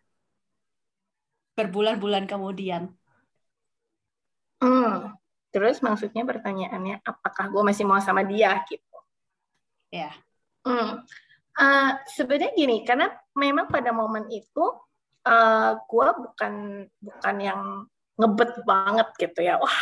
[1.58, 2.94] Berbulan-bulan kemudian.
[4.62, 5.10] Hmm.
[5.50, 8.96] Terus maksudnya pertanyaannya, apakah gue masih mau sama dia gitu?
[9.90, 10.12] Ya.
[10.12, 10.14] Yeah.
[10.62, 10.90] Hmm.
[11.56, 14.70] Uh, Sebenarnya gini, karena memang pada momen itu uh,
[15.26, 16.52] eh, gue bukan
[17.02, 17.60] bukan yang
[18.20, 19.58] ngebet banget gitu ya.
[19.58, 19.80] Wah,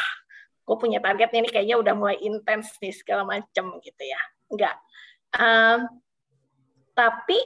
[0.65, 4.21] gue punya target ini kayaknya udah mulai intens nih segala macem gitu ya.
[4.49, 4.77] Enggak
[5.35, 5.83] Uh,
[6.95, 7.39] tapi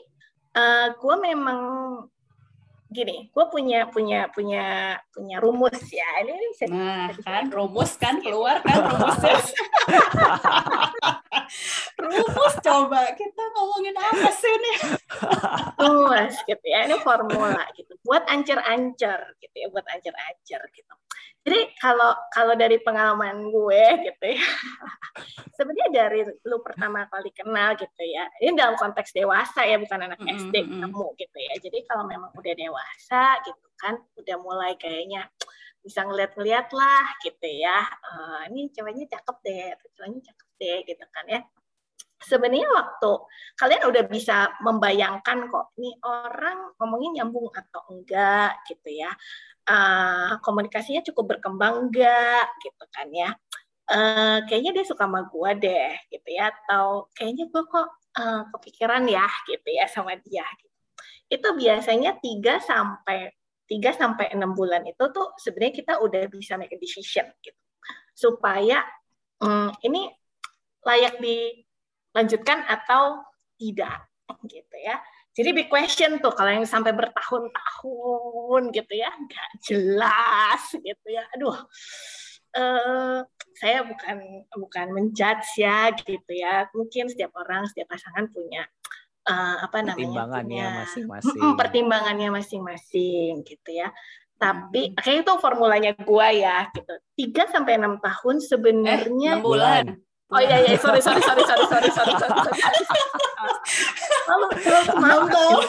[0.52, 1.60] uh, gue memang
[2.88, 6.08] gini, gue punya punya punya punya rumus ya.
[6.24, 9.36] Ini bisa nah, kan rumus kan keluar kan rumusnya.
[12.04, 14.72] rumus coba kita ngomongin apa sih ini?
[15.80, 16.84] rumus gitu ya.
[16.88, 17.96] Ini formula gitu.
[18.04, 20.92] Buat ancer-ancer gitu ya, buat ancer-ancer gitu.
[21.48, 24.48] Jadi kalau kalau dari pengalaman gue gitu ya,
[25.56, 30.20] sebenarnya dari lu pertama kali kenal gitu ya, ini dalam konteks dewasa ya bukan anak
[30.20, 30.38] mm -hmm.
[30.44, 31.54] SD ketemu gitu ya.
[31.56, 35.30] Jadi kalau memang udah dewasa gitu kan, udah mulai kayaknya
[35.80, 37.80] bisa ngeliat-ngeliat lah gitu ya.
[38.04, 41.40] Uh, ini ceweknya cakep deh, ceweknya cakep deh gitu kan ya.
[42.18, 43.12] Sebenarnya waktu
[43.54, 49.10] kalian udah bisa membayangkan kok nih orang ngomongin nyambung atau enggak gitu ya.
[49.68, 53.30] Uh, komunikasinya cukup berkembang enggak gitu kan ya.
[53.88, 56.50] Uh, kayaknya dia suka sama gue deh gitu ya.
[56.50, 60.66] Atau kayaknya gue kok uh, kepikiran ya gitu ya sama dia gitu.
[61.28, 63.28] itu biasanya 3 sampai
[63.68, 67.60] 3 sampai 6 bulan itu tuh sebenarnya kita udah bisa make a decision gitu.
[68.16, 68.80] Supaya
[69.44, 70.08] hmm, ini
[70.82, 71.20] layak
[72.18, 73.22] dilanjutkan atau
[73.54, 74.10] tidak
[74.50, 74.98] gitu ya.
[75.38, 81.22] Jadi big question tuh kalau yang sampai bertahun-tahun gitu ya, nggak jelas gitu ya.
[81.38, 81.54] Aduh,
[82.58, 83.22] uh,
[83.54, 84.18] saya bukan
[84.58, 86.66] bukan menjudge ya gitu ya.
[86.74, 88.66] Mungkin setiap orang, setiap pasangan punya
[89.30, 91.54] uh, apa namanya pertimbangannya masing-masing.
[91.54, 93.94] pertimbangannya masing-masing gitu ya.
[94.42, 94.94] Tapi hmm.
[94.98, 96.94] kayak itu formulanya gua ya gitu.
[97.30, 99.86] 3 sampai enam tahun sebenarnya eh, bulan.
[100.28, 102.40] Oh iya iya sorry sorry sorry sorry sorry sorry sorry.
[102.44, 102.72] sorry.
[104.28, 105.64] Lalu terus semangat.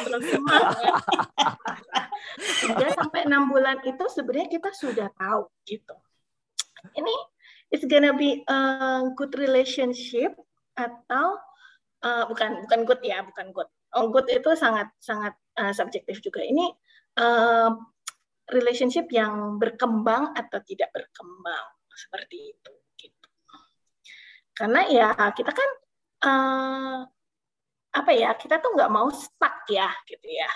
[2.60, 5.96] Tiga sampai enam bulan itu sebenarnya kita sudah tahu gitu.
[6.92, 7.16] Ini
[7.72, 8.60] it's gonna be a
[9.16, 10.36] good relationship
[10.76, 11.40] atau
[12.04, 13.72] uh, bukan bukan good ya bukan good.
[13.96, 16.44] Oh good itu sangat sangat uh, subjektif juga.
[16.44, 16.68] Ini
[17.16, 17.80] uh,
[18.52, 21.64] relationship yang berkembang atau tidak berkembang
[21.96, 22.79] seperti itu
[24.60, 25.70] karena ya kita kan
[26.28, 27.08] uh,
[27.96, 30.52] apa ya kita tuh nggak mau stuck ya gitu ya.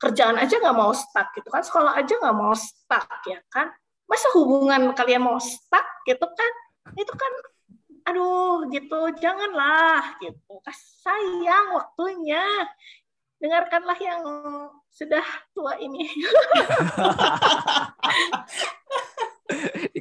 [0.00, 3.68] Kerjaan aja nggak mau stuck gitu kan sekolah aja nggak mau stuck ya kan.
[4.08, 6.52] Masa hubungan kalian mau stuck gitu kan?
[6.96, 7.32] Itu kan
[8.08, 10.56] aduh gitu janganlah gitu.
[11.04, 12.40] Sayang waktunya.
[13.36, 14.24] Dengarkanlah yang
[14.86, 16.06] sudah tua ini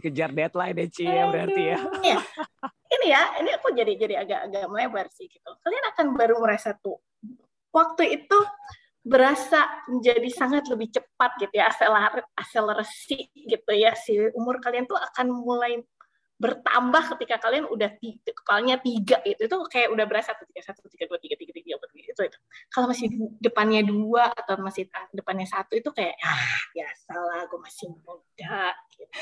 [0.02, 1.78] dikejar deadline deh Ci ya berarti ya.
[2.02, 2.20] ya
[2.92, 5.50] ini ya, ini aku jadi jadi agak-agak melebar sih gitu.
[5.64, 7.00] Kalian akan baru merasa tuh
[7.72, 8.40] waktu itu
[9.02, 13.96] berasa menjadi sangat lebih cepat gitu ya, akseler akselerasi gitu ya.
[13.96, 15.80] Si umur kalian tuh akan mulai
[16.42, 20.90] bertambah ketika kalian udah tiga, kepalanya tiga itu itu kayak udah berasa tuh tiga satu
[20.90, 22.38] tiga dua tiga tiga tiga empat itu itu
[22.74, 27.94] kalau masih depannya dua atau masih depannya satu itu kayak ah ya salah gue masih
[28.02, 29.14] muda gitu.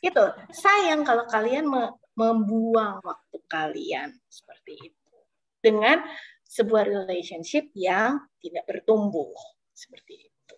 [0.00, 0.24] gitu
[0.56, 1.68] sayang kalau kalian
[2.16, 5.16] membuang waktu kalian seperti itu
[5.60, 6.00] dengan
[6.48, 9.34] sebuah relationship yang tidak bertumbuh
[9.76, 10.56] seperti itu.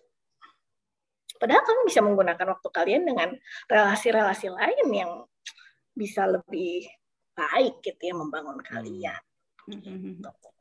[1.39, 3.29] Padahal kamu bisa menggunakan waktu kalian dengan
[3.67, 5.11] relasi-relasi lain yang
[5.99, 6.87] bisa lebih
[7.35, 9.19] baik gitu ya membangun kalian.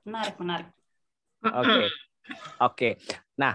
[0.02, 0.68] Menarik, menarik.
[1.46, 1.78] Oke, okay.
[1.78, 1.86] oke.
[2.58, 2.92] Okay.
[3.38, 3.54] Nah,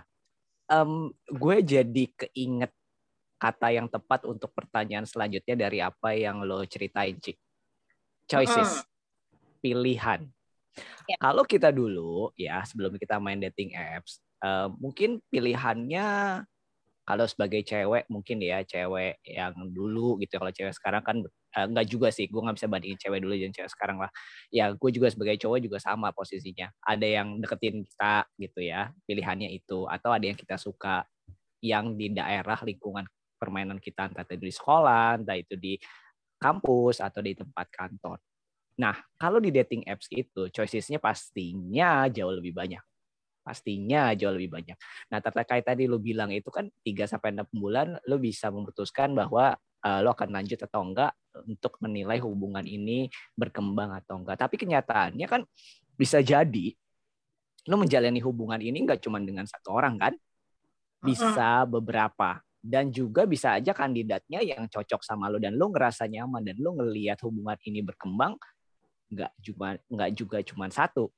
[0.71, 2.71] um, gue jadi keinget
[3.35, 7.35] kata yang tepat untuk pertanyaan selanjutnya dari apa yang lo ceritain, Cik.
[8.23, 8.87] Choices,
[9.59, 10.23] pilihan.
[11.05, 11.19] Ya.
[11.19, 16.39] Kalau kita dulu ya sebelum kita main dating apps, uh, mungkin pilihannya
[17.03, 21.19] kalau sebagai cewek mungkin ya cewek yang dulu gitu kalau cewek sekarang kan
[21.55, 24.11] uh, nggak juga sih gue nggak bisa bandingin cewek dulu dan cewek sekarang lah.
[24.49, 26.69] Ya gue juga sebagai cowok juga sama posisinya.
[26.83, 29.85] Ada yang deketin kita gitu ya pilihannya itu.
[29.87, 31.05] Atau ada yang kita suka
[31.63, 33.07] yang di daerah lingkungan
[33.39, 35.75] permainan kita entah itu di sekolah entah itu di
[36.39, 38.19] kampus atau di tempat kantor.
[38.79, 42.83] Nah kalau di dating apps itu choicesnya pastinya jauh lebih banyak.
[43.43, 44.77] Pastinya jauh lebih banyak.
[45.11, 49.59] Nah, terkait tadi lo bilang itu kan 3 sampai 6 bulan lo bisa memutuskan bahwa
[49.83, 51.13] uh, lo akan lanjut atau enggak
[51.45, 54.39] untuk menilai hubungan ini berkembang atau enggak.
[54.39, 55.43] Tapi kenyataannya kan
[55.93, 56.73] bisa jadi
[57.69, 60.13] lo menjalani hubungan ini enggak cuma dengan satu orang kan?
[61.03, 66.47] Bisa beberapa dan juga bisa aja kandidatnya yang cocok sama lo dan lo ngerasa nyaman
[66.47, 68.39] dan lo ngelihat hubungan ini berkembang
[69.11, 71.11] nggak cuma nggak juga cuma satu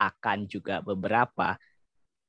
[0.00, 1.60] akan juga beberapa.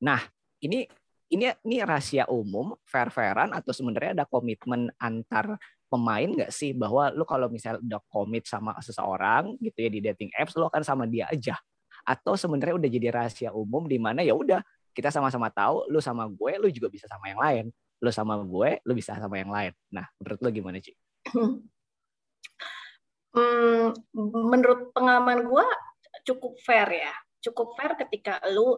[0.04, 0.20] Nah,
[0.60, 0.84] ini
[1.32, 5.56] ini ini rahasia umum, fair-fairan atau sebenarnya ada komitmen antar
[5.88, 6.76] pemain nggak sih?
[6.76, 10.84] Bahwa lu kalau misalnya udah komit sama seseorang gitu ya di dating apps lu akan
[10.84, 11.56] sama dia aja.
[12.04, 14.60] Atau sebenarnya udah jadi rahasia umum di mana ya udah
[14.92, 17.64] kita sama-sama tahu lu sama gue lu juga bisa sama yang lain.
[18.04, 19.72] Lu sama gue lu bisa sama yang lain.
[19.88, 20.92] Nah menurut lu gimana Ci?
[23.32, 23.96] Hmm,
[24.52, 25.66] menurut pengalaman gue
[26.28, 27.16] cukup fair ya.
[27.40, 28.76] Cukup fair ketika lu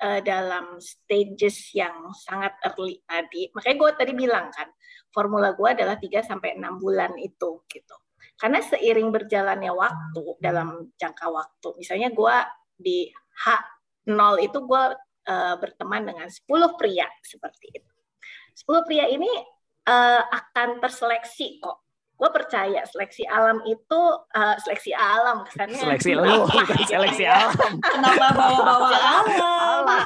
[0.00, 3.52] uh, dalam stages yang sangat early tadi.
[3.54, 4.66] Makanya gue tadi bilang kan,
[5.14, 7.96] formula gue adalah 3 sampai 6 bulan itu gitu.
[8.34, 12.36] Karena seiring berjalannya waktu dalam jangka waktu, misalnya gue
[12.74, 13.06] di
[13.46, 14.84] H0 itu gue
[15.30, 16.42] uh, berteman dengan 10
[16.74, 17.94] pria seperti itu.
[18.66, 19.30] 10 pria ini
[19.86, 21.83] uh, akan terseleksi kok
[22.24, 24.00] gue percaya seleksi alam itu
[24.32, 27.52] uh, seleksi alam kesannya seleksi lu bukan seleksi ya.
[27.52, 27.76] alam.
[27.84, 29.84] Kenapa bawa-bawa alam, alam.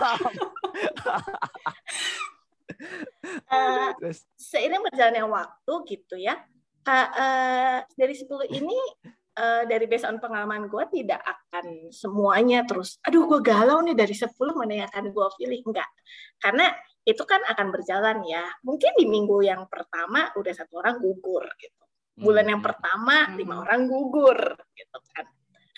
[3.54, 3.94] uh,
[4.34, 6.42] seiring berjalannya waktu gitu ya
[6.90, 8.74] uh, uh, dari 10 ini
[9.38, 14.10] uh, dari based on pengalaman gue tidak akan semuanya terus aduh gue galau nih dari
[14.10, 14.26] 10
[14.58, 15.62] mana yang akan gue pilih?
[15.70, 15.86] Enggak.
[16.42, 16.66] Karena
[17.06, 18.44] itu kan akan berjalan ya.
[18.66, 21.77] Mungkin di minggu yang pertama udah satu orang gugur gitu
[22.18, 22.52] bulan Hmm.
[22.58, 23.62] yang pertama lima Hmm.
[23.64, 24.38] orang gugur
[24.74, 25.26] gitu kan.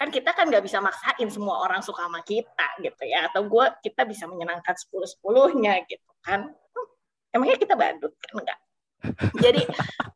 [0.00, 3.28] Kan kita kan nggak bisa maksain semua orang suka sama kita gitu ya.
[3.28, 6.48] Atau gue kita bisa menyenangkan sepuluh sepuluhnya gitu kan.
[6.48, 6.88] Hmm,
[7.36, 8.40] emangnya kita badut kan?
[8.40, 8.58] Enggak
[9.40, 9.62] jadi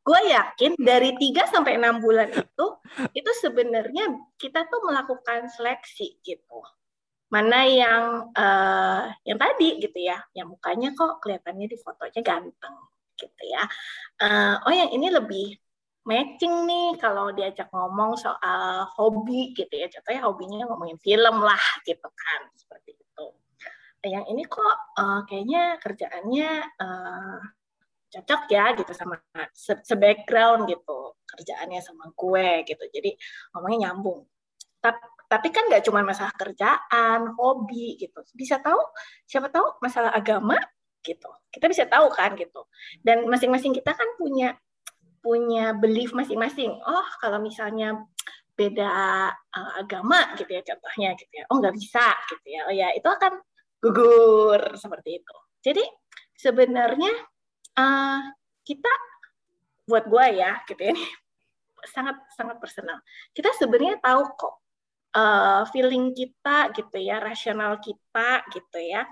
[0.04, 2.66] gue yakin dari 3 sampai enam bulan itu
[3.16, 6.60] itu sebenarnya kita tuh melakukan seleksi gitu.
[7.32, 10.20] Mana yang eh, yang tadi gitu ya.
[10.36, 12.76] Yang mukanya kok kelihatannya di fotonya ganteng
[13.16, 13.64] gitu ya.
[14.20, 15.56] Eh, oh yang ini lebih
[16.04, 19.88] matching nih kalau diajak ngomong soal hobi gitu ya.
[19.88, 23.26] Contohnya hobinya ngomongin film lah gitu kan seperti itu.
[24.04, 26.50] Yang ini kok eh, kayaknya kerjaannya
[26.80, 27.38] eh,
[28.14, 29.16] cocok ya gitu sama
[29.56, 31.16] se, se-background gitu.
[31.24, 32.84] Kerjaannya sama gue gitu.
[32.92, 33.10] Jadi
[33.56, 34.22] ngomongnya nyambung.
[34.84, 38.20] Tapi tapi kan nggak cuma masalah kerjaan hobi gitu.
[38.36, 38.78] Bisa tahu
[39.26, 40.54] siapa tahu masalah agama
[41.02, 41.26] gitu.
[41.50, 42.68] Kita bisa tahu kan gitu.
[43.00, 44.54] Dan masing-masing kita kan punya
[45.24, 46.76] punya belief masing-masing.
[46.84, 47.96] Oh kalau misalnya
[48.54, 48.92] beda
[49.32, 51.44] uh, agama gitu ya contohnya gitu ya.
[51.48, 52.60] Oh nggak bisa gitu ya.
[52.68, 53.40] Oh ya itu akan
[53.80, 55.36] gugur seperti itu.
[55.64, 55.84] Jadi
[56.36, 57.12] sebenarnya
[57.80, 58.20] uh,
[58.68, 58.92] kita
[59.88, 60.96] buat gue ya gitu ya
[61.96, 63.00] sangat sangat personal.
[63.32, 64.54] Kita sebenarnya tahu kok
[65.16, 69.08] uh, feeling kita gitu ya rasional kita gitu ya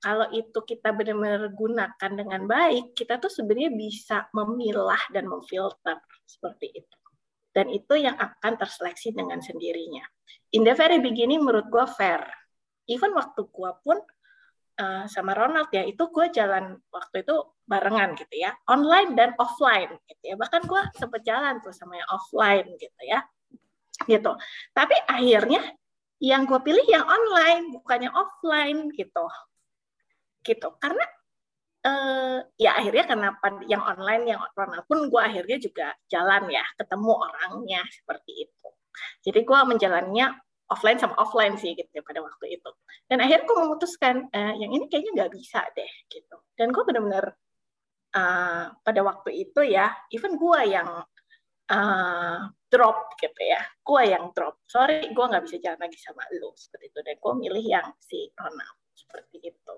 [0.00, 6.72] kalau itu kita benar-benar gunakan dengan baik, kita tuh sebenarnya bisa memilah dan memfilter seperti
[6.72, 6.96] itu.
[7.52, 10.00] Dan itu yang akan terseleksi dengan sendirinya.
[10.56, 12.24] In the very beginning menurut gue fair.
[12.88, 14.00] Even waktu gue pun
[14.80, 17.36] uh, sama Ronald ya, itu gue jalan waktu itu
[17.68, 20.34] barengan gitu ya, online dan offline gitu ya.
[20.40, 23.20] Bahkan gue sempat jalan tuh sama yang offline gitu ya.
[24.08, 24.32] Gitu.
[24.72, 25.60] Tapi akhirnya
[26.24, 29.28] yang gue pilih yang online, bukannya offline gitu
[30.44, 30.68] gitu.
[30.80, 31.04] Karena
[31.86, 37.12] uh, ya akhirnya kenapa yang online yang Ronald pun gue akhirnya juga jalan ya ketemu
[37.12, 38.68] orangnya seperti itu.
[39.24, 40.26] Jadi gue menjalannya
[40.70, 42.70] offline sama offline sih gitu ya pada waktu itu.
[43.10, 46.36] Dan akhirnya gue memutuskan uh, yang ini kayaknya nggak bisa deh gitu.
[46.54, 47.26] Dan gue benar-benar
[48.14, 50.88] uh, pada waktu itu ya even gue yang
[51.72, 52.38] uh,
[52.70, 53.62] drop gitu ya.
[53.82, 54.62] Gue yang drop.
[54.68, 56.98] Sorry gue nggak bisa jalan lagi sama lo seperti itu.
[57.02, 59.74] Dan gue milih yang si Ronald seperti itu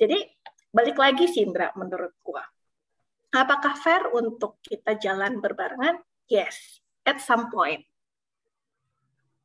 [0.00, 0.16] jadi
[0.72, 2.40] balik lagi sih Indra menurut gua.
[3.36, 6.00] Apakah fair untuk kita jalan berbarengan?
[6.24, 7.84] Yes, at some point.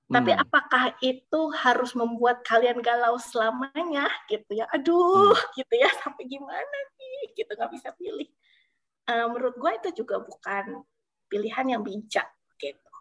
[0.07, 0.41] Tapi Hmm.
[0.41, 4.65] apakah itu harus membuat kalian galau selamanya gitu ya?
[4.71, 7.35] Aduh, gitu ya sampai gimana nih?
[7.35, 8.31] Gitu nggak bisa pilih.
[9.05, 10.81] Uh, menurut gua itu juga bukan
[11.27, 12.93] pilihan yang bijak gitu.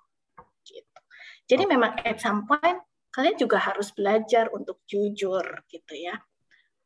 [0.67, 1.01] gitu.
[1.47, 2.83] Jadi memang at some point
[3.15, 6.19] kalian juga harus belajar untuk jujur gitu ya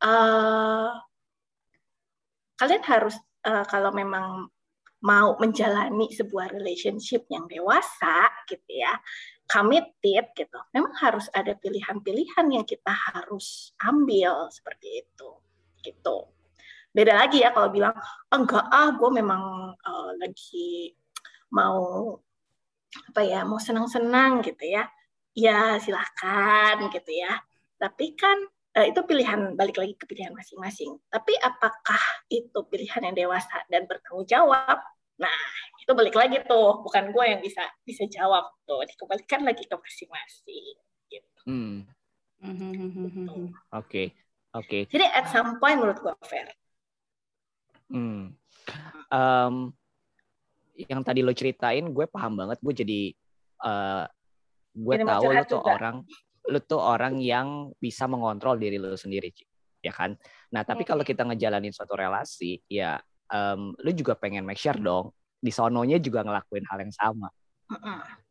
[0.03, 0.91] uh,
[2.59, 3.15] kalian harus
[3.47, 4.51] uh, kalau memang
[4.99, 8.99] mau menjalani sebuah relationship yang dewasa gitu ya
[9.47, 15.31] committed gitu memang harus ada pilihan-pilihan yang kita harus ambil seperti itu
[15.87, 16.29] gitu.
[16.93, 17.95] Beda lagi ya kalau bilang
[18.33, 20.93] enggak ah gue memang uh, lagi
[21.55, 22.13] mau
[23.13, 24.89] apa ya mau senang-senang gitu ya.
[25.39, 27.39] Ya silahkan gitu ya.
[27.79, 28.43] Tapi kan
[28.85, 31.01] itu pilihan balik lagi ke pilihan masing-masing.
[31.09, 34.79] Tapi apakah itu pilihan yang dewasa dan bertanggung jawab?
[35.19, 35.39] Nah,
[35.83, 38.85] itu balik lagi tuh, bukan gue yang bisa bisa jawab tuh.
[38.87, 40.77] Dikembalikan lagi ke masing-masing.
[41.09, 41.41] Gitu.
[41.49, 41.89] Hmm.
[42.39, 43.51] Mhm.
[43.75, 44.15] Oke,
[44.55, 44.79] oke.
[44.87, 46.47] Jadi at some point menurut gue fair.
[47.91, 48.37] Hmm.
[49.09, 49.75] Um,
[50.79, 52.63] yang tadi lo ceritain, gue paham banget.
[52.63, 53.01] Gue jadi,
[53.67, 54.07] uh,
[54.77, 55.73] gue Jadi tahu lo tuh juga.
[55.75, 55.97] orang,
[56.49, 59.29] lo tuh orang yang bisa mengontrol diri lo sendiri,
[59.85, 60.17] ya kan?
[60.51, 61.11] Nah, tapi kalau Hmm.
[61.13, 62.97] kita ngejalanin suatu relasi, ya,
[63.29, 67.29] um, lo juga pengen make sure dong, di sononya juga ngelakuin hal yang sama,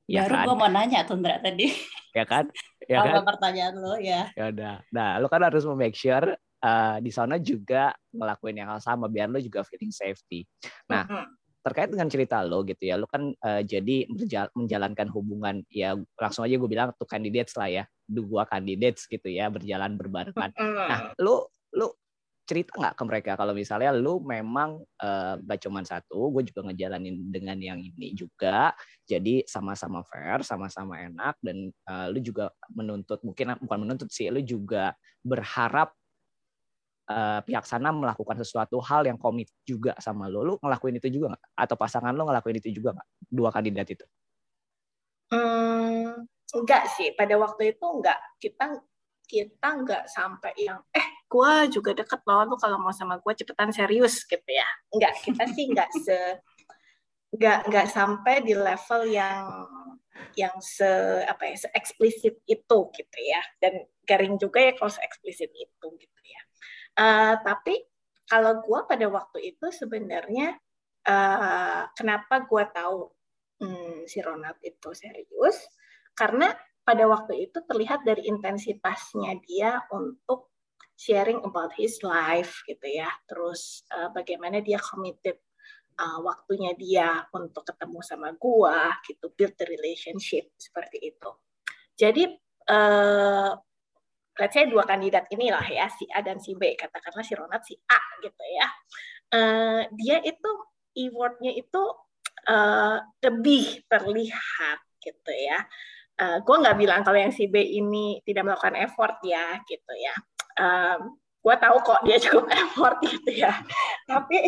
[0.09, 0.45] ya Baru kan?
[0.47, 1.69] gue mau nanya tuh Ndra tadi.
[2.15, 2.49] Ya kan?
[2.87, 3.35] Ya Apa kan?
[3.35, 4.31] pertanyaan lo ya?
[4.31, 4.79] Ya udah.
[4.95, 9.27] Nah, lo kan harus make sure uh, di sana juga ngelakuin yang hal sama biar
[9.27, 10.47] lo juga feeling safety.
[10.87, 11.27] Nah, Mm-mm.
[11.67, 14.07] Terkait dengan cerita lo gitu ya, lo kan uh, jadi
[14.55, 19.51] menjalankan hubungan ya langsung aja gue bilang tuh candidates lah ya, dua candidates gitu ya
[19.51, 20.55] berjalan berbarengan.
[20.55, 21.99] Nah, lo lo
[22.47, 27.27] cerita nggak ke mereka kalau misalnya lo memang uh, gak cuman satu, gue juga ngejalanin
[27.27, 28.71] dengan yang ini juga,
[29.03, 34.39] jadi sama-sama fair, sama-sama enak dan uh, lu juga menuntut mungkin bukan menuntut sih, lu
[34.39, 34.95] juga
[35.27, 35.91] berharap
[37.07, 40.43] uh, pihak sana melakukan sesuatu hal yang komit juga sama lo.
[40.43, 41.43] Lu ngelakuin itu juga nggak?
[41.55, 43.07] Atau pasangan lo ngelakuin itu juga nggak?
[43.27, 44.05] Dua kandidat itu.
[45.27, 46.23] Hmm,
[46.55, 48.19] enggak sih, pada waktu itu enggak.
[48.39, 48.65] Kita
[49.27, 53.75] kita enggak sampai yang eh gue juga deket loh lu kalau mau sama gue cepetan
[53.75, 54.67] serius gitu ya.
[54.95, 56.15] Enggak, kita sih enggak se
[57.27, 59.67] nggak nggak sampai di level yang
[60.33, 60.87] yang se
[61.27, 65.87] apa ya se eksplisit itu gitu ya dan garing juga ya kalau se eksplisit itu
[65.99, 66.16] gitu
[66.97, 67.79] uh, tapi
[68.27, 70.57] kalau gue pada waktu itu sebenarnya
[71.07, 73.07] uh, kenapa gue tahu
[73.63, 75.63] hmm, si Ronald itu serius?
[76.11, 76.51] Karena
[76.83, 80.51] pada waktu itu terlihat dari intensitasnya dia untuk
[80.97, 83.07] sharing about his life gitu ya.
[83.29, 85.39] Terus uh, bagaimana dia committed
[85.99, 91.29] uh, waktunya dia untuk ketemu sama gua gitu build the relationship seperti itu.
[91.97, 92.23] Jadi
[92.69, 93.51] uh,
[94.37, 97.75] let's say dua kandidat inilah ya si A dan si B katakanlah si Ronald si
[97.89, 98.67] A gitu ya.
[99.27, 100.51] Uh, dia itu
[100.95, 101.83] e-wordnya itu
[102.49, 105.65] uh, lebih terlihat gitu ya.
[106.17, 110.15] Uh, gue nggak bilang kalau yang si B ini tidak melakukan effort ya gitu ya.
[110.57, 113.53] Um, gue tahu kok dia cukup effort gitu ya.
[114.05, 114.39] Tapi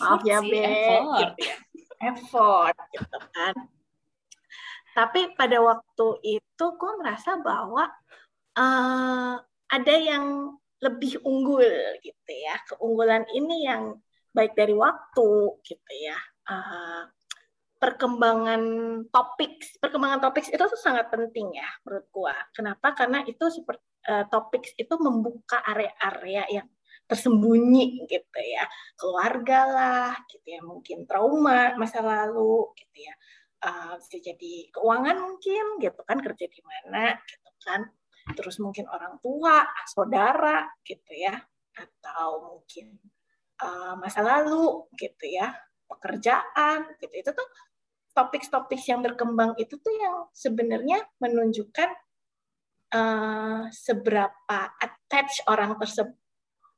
[0.00, 1.16] maaf ya B effort.
[1.16, 1.56] Gitu ya.
[1.98, 3.54] effort gitu kan
[4.98, 7.86] tapi pada waktu itu gue merasa bahwa
[8.58, 9.38] uh,
[9.70, 11.70] ada yang lebih unggul
[12.02, 12.58] gitu ya.
[12.66, 13.94] Keunggulan ini yang
[14.34, 15.30] baik dari waktu
[15.62, 16.18] gitu ya.
[16.50, 17.06] Uh,
[17.78, 18.62] perkembangan
[19.14, 22.34] topik perkembangan topik itu tuh sangat penting ya menurut gua.
[22.50, 22.90] Kenapa?
[22.98, 26.66] Karena itu seperti uh, topik itu membuka area-area yang
[27.06, 28.66] tersembunyi gitu ya.
[28.98, 33.14] Keluarga lah gitu ya mungkin trauma masa lalu gitu ya
[33.62, 37.80] uh, bisa jadi keuangan mungkin gitu kan kerja di mana gitu kan.
[38.36, 41.34] Terus mungkin orang tua saudara gitu ya.
[41.74, 42.98] Atau mungkin
[43.62, 45.54] uh, masa lalu gitu ya.
[45.88, 47.14] Pekerjaan gitu.
[47.14, 47.48] Itu tuh
[48.12, 51.88] topik-topik yang berkembang itu tuh yang sebenarnya menunjukkan
[52.94, 56.18] uh, seberapa attach orang tersebut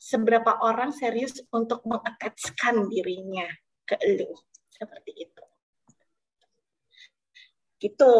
[0.00, 3.44] seberapa orang serius untuk mengattachkan dirinya
[3.84, 4.32] ke lu.
[4.72, 5.49] Seperti itu
[7.80, 8.14] gitu.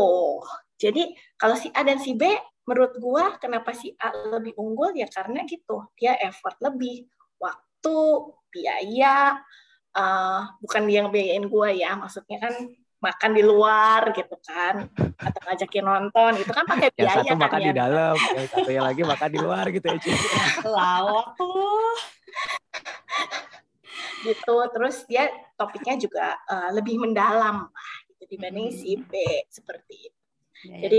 [0.81, 2.25] Jadi kalau si A dan si B
[2.65, 4.97] menurut gua kenapa si A lebih unggul?
[4.97, 7.05] Ya karena gitu dia effort lebih.
[7.37, 7.97] Waktu
[8.51, 9.39] biaya
[9.95, 12.55] uh, bukan dia yang biayain gua ya maksudnya kan
[13.01, 17.39] makan di luar gitu kan atau ngajakin nonton itu kan pakai biaya yang satu kan
[17.41, 17.65] makan ya.
[17.65, 19.97] di dalam yang satu yang lagi makan di luar gitu ya
[20.69, 21.97] lawak tuh
[24.21, 27.73] gitu terus dia topiknya juga uh, lebih mendalam
[28.31, 28.79] dibanding hmm.
[28.79, 29.13] si B
[29.51, 30.21] seperti itu
[30.65, 30.81] ya, ya.
[30.87, 30.99] jadi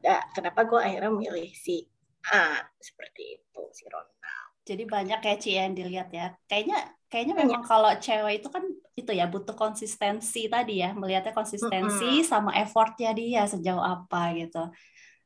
[0.00, 1.84] ya, kenapa gue akhirnya milih si
[2.32, 4.20] A seperti itu si Ronald
[4.64, 8.64] jadi banyak kayak Ci yang dilihat ya kayaknya kayaknya memang kalau cewek itu kan
[8.94, 12.28] itu ya butuh konsistensi tadi ya melihatnya konsistensi mm -hmm.
[12.28, 14.70] sama effortnya dia sejauh apa gitu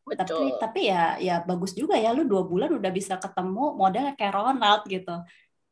[0.04, 0.20] Betul.
[0.20, 4.32] tapi tapi ya ya bagus juga ya lu dua bulan udah bisa ketemu modelnya kayak
[4.32, 5.16] Ronald gitu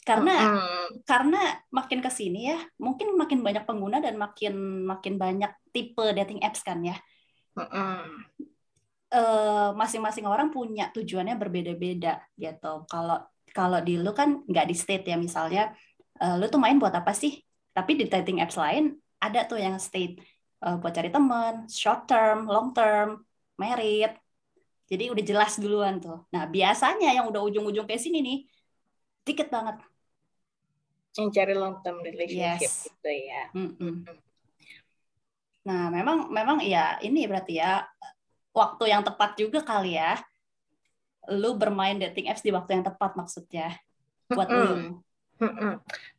[0.02, 0.86] karena mm -hmm.
[1.06, 1.40] karena
[1.70, 6.66] makin ke sini ya mungkin makin banyak pengguna dan makin makin banyak tipe dating apps
[6.66, 6.98] kan ya
[7.54, 8.02] mm -hmm.
[9.14, 13.22] uh, masing-masing orang punya tujuannya berbeda-beda gitu kalau
[13.52, 15.70] kalau di lu kan nggak di state ya misalnya
[16.22, 17.42] uh, lu tuh main buat apa sih?
[17.72, 20.18] Tapi di dating apps lain ada tuh yang state
[20.62, 23.22] uh, buat cari teman, short term, long term,
[23.58, 24.14] merit.
[24.86, 26.28] Jadi udah jelas duluan tuh.
[26.30, 28.38] Nah biasanya yang udah ujung-ujung kayak sini nih,
[29.24, 29.80] dikit banget.
[31.16, 32.88] Yang cari long term relationship yes.
[32.88, 33.42] gitu ya.
[33.52, 33.94] Mm -mm.
[35.68, 37.84] Nah memang memang ya ini berarti ya
[38.56, 40.16] waktu yang tepat juga kali ya.
[41.30, 43.76] Lu bermain dating apps di waktu yang tepat maksudnya
[44.26, 44.64] buat mm -mm.
[44.64, 44.76] lu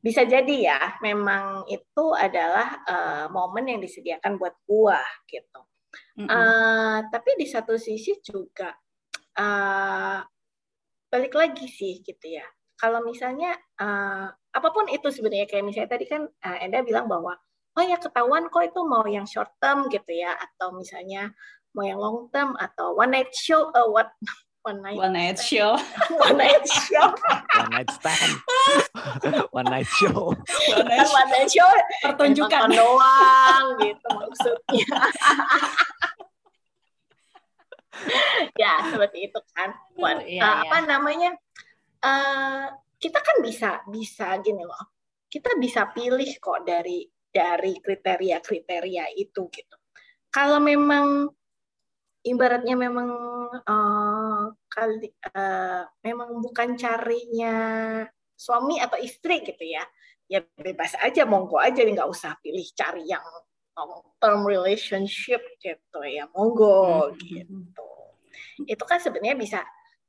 [0.04, 5.00] bisa jadi ya, memang itu adalah uh, momen yang disediakan buat gua
[5.32, 5.62] gitu.
[6.20, 8.74] Mm uh, tapi di satu sisi juga
[9.40, 10.20] uh,
[11.08, 12.46] balik lagi sih gitu ya.
[12.76, 17.34] Kalau misalnya uh, apa pun itu sebenarnya kayak misalnya tadi kan uh, Enda bilang bahwa
[17.74, 21.34] oh ya ketahuan kok itu mau yang short term gitu ya atau misalnya
[21.74, 24.14] mau yang long term atau one night show uh, what
[24.64, 25.76] one night one night show.
[26.24, 27.12] One night show.
[27.60, 28.34] One night stand.
[29.52, 30.32] One night show.
[30.32, 31.68] One night, one night show.
[32.00, 32.72] pertunjukan.
[32.72, 34.88] doang gitu maksudnya.
[38.56, 39.76] Ya seperti itu kan.
[40.00, 41.36] One, iya, uh, apa namanya
[42.00, 42.72] uh,
[43.04, 44.96] kita kan bisa bisa gini loh.
[45.28, 49.76] Kita bisa pilih kok dari dari kriteria kriteria itu gitu.
[50.32, 51.28] Kalau memang
[52.24, 53.10] ibaratnya memang
[53.60, 57.58] uh, kali uh, memang bukan carinya
[58.40, 59.84] suami atau istri gitu ya
[60.32, 63.22] ya bebas aja monggo aja nggak usah pilih cari yang
[63.76, 67.20] long term relationship gitu ya monggo hmm.
[67.20, 67.90] gitu.
[68.64, 69.60] Itu kan sebenarnya bisa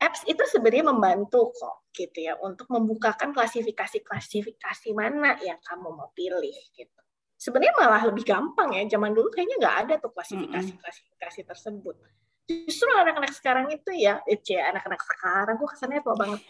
[0.04, 6.58] apps itu sebenarnya membantu kok gitu ya untuk membukakan klasifikasi-klasifikasi mana yang kamu mau pilih
[6.76, 7.00] gitu.
[7.40, 8.84] Sebenarnya malah lebih gampang ya.
[8.86, 11.96] Zaman dulu kayaknya nggak ada tuh klasifikasi-klasifikasi tersebut.
[12.44, 16.40] Justru anak-anak sekarang itu ya, eh, anak-anak sekarang, gue kesannya tua banget.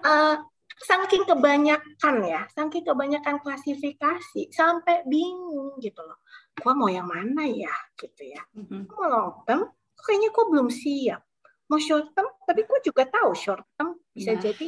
[0.00, 0.40] Uh,
[0.88, 6.20] saking kebanyakan ya, saking kebanyakan klasifikasi sampai bingung gitu loh.
[6.56, 8.40] Gua mau yang mana ya gitu ya.
[8.92, 11.25] Mau long term, kayaknya gue belum siap.
[11.66, 14.40] Mau short term, tapi gue juga tahu short term bisa nah.
[14.42, 14.66] jadi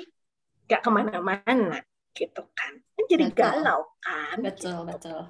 [0.68, 1.78] gak ke mana-mana
[2.12, 2.72] gitu kan.
[2.74, 3.38] kan jadi betul.
[3.38, 4.36] galau kan.
[4.42, 4.88] Betul, gitu.
[4.90, 5.20] betul.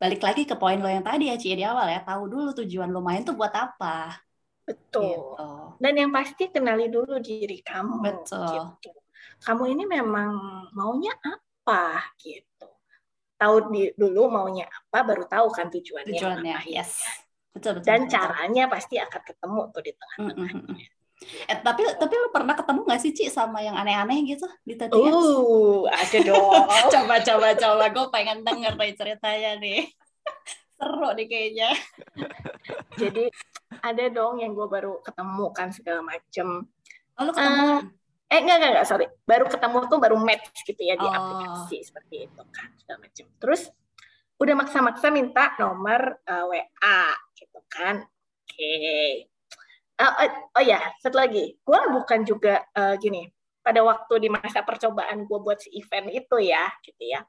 [0.00, 2.88] Balik lagi ke poin lo yang tadi ya Ci di awal ya, tahu dulu tujuan
[2.90, 4.18] lo main tuh buat apa.
[4.64, 5.12] Betul.
[5.12, 5.48] Gitu.
[5.80, 8.00] Dan yang pasti kenali dulu diri kamu.
[8.00, 8.74] Betul.
[8.80, 9.04] Gitu
[9.44, 10.32] kamu ini memang
[10.72, 12.68] maunya apa gitu.
[13.34, 16.16] Tahu di, dulu maunya apa, baru tahu kan tujuannya.
[16.16, 17.02] Tujuannya, apa, yes.
[17.52, 17.86] Betul, betul.
[17.86, 18.12] Dan betul.
[18.14, 20.54] caranya pasti akan ketemu tuh di tengah-tengahnya.
[20.54, 20.93] Mm -hmm.
[21.22, 24.98] Eh, tapi tapi lu pernah ketemu gak sih Ci sama yang aneh-aneh gitu di tadi?
[24.98, 26.66] Uh, ada dong.
[26.94, 29.88] coba coba coba gue pengen denger nih ceritanya nih.
[30.76, 31.70] Seru nih kayaknya.
[32.98, 33.24] Jadi
[33.80, 36.66] ada dong yang gue baru ketemu kan segala macem.
[37.14, 37.62] Oh, lu ketemu?
[37.62, 37.80] Uh,
[38.34, 41.12] eh enggak enggak enggak sorry baru ketemu tuh baru match gitu ya di oh.
[41.12, 43.62] aplikasi seperti itu kan segala macam terus
[44.42, 47.02] udah maksa-maksa minta nomor uh, eh, WA
[47.38, 49.30] gitu kan oke okay.
[50.00, 51.58] Uh, uh, oh ya satu lagi.
[51.62, 53.28] Gue bukan juga uh, gini
[53.64, 57.22] pada waktu di masa percobaan gue buat si event itu ya gitu ya.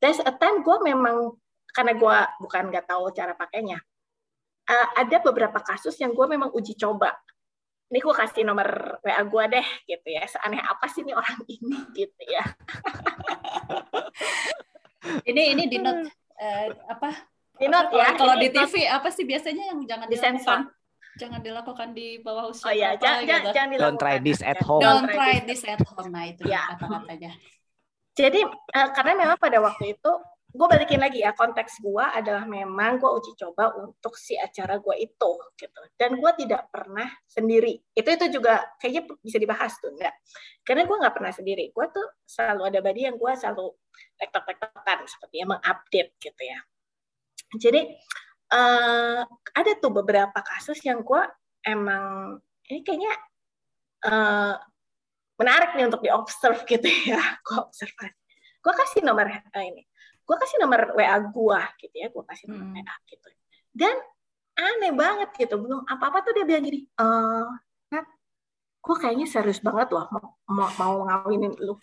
[0.00, 1.36] There's a time gue memang
[1.70, 3.78] karena gue bukan nggak tahu cara pakainya
[4.70, 7.14] uh, ada beberapa kasus yang gue memang uji coba.
[7.90, 10.22] Ini gue kasih nomor WA gue deh gitu ya.
[10.30, 12.44] Seaneh apa sih nih orang ini gitu ya.
[15.26, 16.06] Ini ini di note
[16.38, 17.10] uh, apa?
[17.58, 20.70] Di note ya kalau di TV apa sih biasanya yang jangan dilakukan
[21.20, 23.50] jangan dilakukan di bawah usia oh iya jangan, gitu.
[23.52, 23.92] jangan dilakukan.
[23.92, 24.80] Don't try this at home.
[24.80, 26.08] Don't try this at home.
[26.08, 26.64] Nah itu ya.
[26.72, 27.36] kata-katanya.
[28.16, 30.12] Jadi uh, karena memang pada waktu itu
[30.50, 34.96] gue balikin lagi ya konteks gue adalah memang gue uji coba untuk si acara gue
[34.98, 35.80] itu gitu.
[36.00, 37.76] Dan gue tidak pernah sendiri.
[37.92, 40.16] Itu itu juga kayaknya bisa dibahas tuh enggak?
[40.64, 41.70] Karena gue nggak pernah sendiri.
[41.70, 43.76] Gue tuh selalu ada body yang gue selalu
[44.16, 46.58] tektok-tektokan seperti yang mengupdate gitu ya.
[47.60, 47.80] Jadi
[48.52, 49.22] uh,
[49.54, 51.22] ada tuh beberapa kasus yang gue
[51.66, 52.38] emang
[52.70, 53.12] ini kayaknya
[54.06, 54.54] uh,
[55.40, 58.18] menarik nih untuk diobserve gitu ya gue observasi.
[58.60, 59.86] Gue kasih nomor uh, ini
[60.30, 62.76] gue kasih nomor WA gue gitu ya gue kasih nomor hmm.
[62.78, 63.28] WA gitu.
[63.74, 63.96] Dan
[64.54, 67.46] aneh banget gitu belum apa apa tuh dia bilang gini eh
[67.90, 68.06] Nat
[68.78, 71.74] gue kayaknya serius banget loh mau mau, mau ngawinin lu.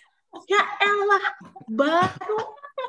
[0.48, 1.26] Ya elah
[1.68, 2.40] baru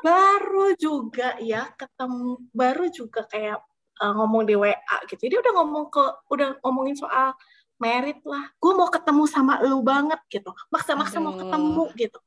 [0.04, 3.58] baru juga ya ketemu baru juga kayak
[3.98, 5.22] uh, ngomong di WA gitu.
[5.26, 7.34] Dia udah ngomong ke udah ngomongin soal
[7.78, 8.50] merit lah.
[8.58, 10.50] Gue mau ketemu sama lu banget gitu.
[10.70, 12.18] Maksa-maksa mau ketemu gitu.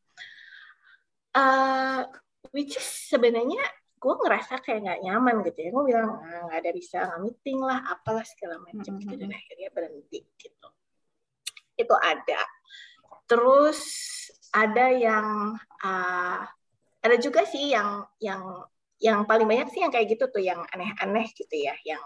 [1.31, 2.03] Uh,
[2.51, 3.63] which is sebenarnya
[4.01, 5.69] gue ngerasa kayak nggak nyaman gitu ya.
[5.71, 9.69] Gue bilang ah, nggak ada bisa nggak meeting lah apalah segala macam gitu dan akhirnya
[9.71, 10.67] berhenti gitu.
[11.79, 12.41] Itu ada.
[13.27, 13.79] Terus
[14.51, 16.39] ada yang uh,
[17.01, 18.43] ada juga sih yang yang
[19.01, 22.01] yang paling banyak sih yang kayak gitu tuh yang aneh-aneh gitu ya yang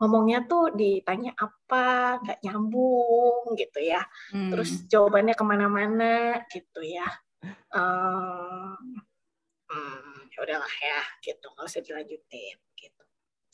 [0.00, 4.02] ngomongnya tuh ditanya apa nggak nyambung gitu ya
[4.34, 4.50] hmm.
[4.50, 7.06] terus jawabannya ke mana-mana gitu ya
[7.70, 8.98] um,
[9.70, 13.02] hmm, ya udahlah ya gitu nggak usah dilanjutin gitu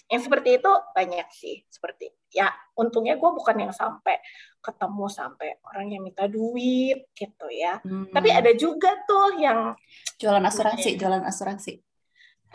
[0.08, 2.48] yang seperti itu banyak sih seperti ya
[2.80, 4.16] untungnya gue bukan yang sampai
[4.64, 8.08] ketemu sampai orang yang minta duit gitu ya hmm.
[8.14, 9.76] tapi ada juga tuh yang
[10.16, 10.98] jualan asuransi ya.
[11.04, 11.87] jualan asuransi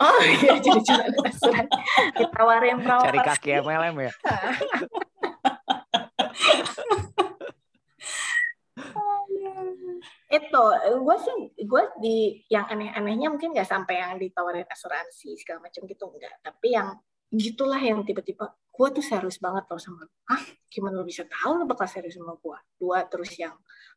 [0.00, 0.20] oh.
[0.22, 1.80] Iya jadi jualan asuransi
[2.18, 4.12] ditawarin perawat cari kaki MLM ya?
[10.32, 10.64] Itu
[11.04, 12.16] gue sih gue di
[12.50, 16.98] yang aneh-anehnya mungkin nggak sampai yang ditawarin asuransi segala macam gitu enggak tapi yang
[17.34, 21.64] gitulah yang tiba-tiba gue tuh serius banget tau sama ah gimana lo bisa tahu lo
[21.66, 23.54] bakal serius sama gue dua terus yang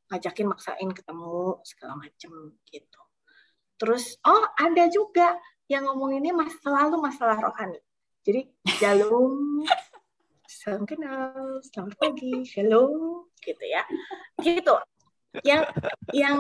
[0.08, 2.32] ngajakin maksain ketemu segala macam
[2.72, 3.02] gitu.
[3.78, 5.38] Terus oh ada juga
[5.68, 7.80] yang ngomong ini mas selalu masalah rohani.
[8.24, 8.48] Jadi
[8.80, 9.64] jalur
[10.48, 12.88] salam kenal selamat pagi hello
[13.44, 13.84] gitu ya.
[14.40, 14.76] Gitu.
[15.44, 15.62] Yang
[16.16, 16.40] yang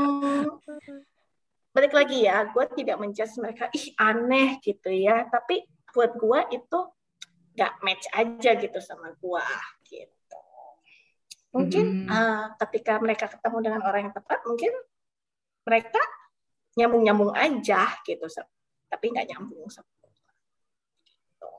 [1.75, 6.79] balik lagi ya, gue tidak menjudge mereka ih aneh gitu ya, tapi buat gue itu
[7.53, 9.47] nggak match aja gitu sama gue
[9.85, 10.41] gitu.
[11.53, 12.09] Mungkin hmm.
[12.09, 14.73] uh, ketika mereka ketemu dengan orang yang tepat, mungkin
[15.67, 16.01] mereka
[16.79, 18.25] nyambung-nyambung aja gitu,
[18.87, 21.49] tapi nggak nyambung sama gitu.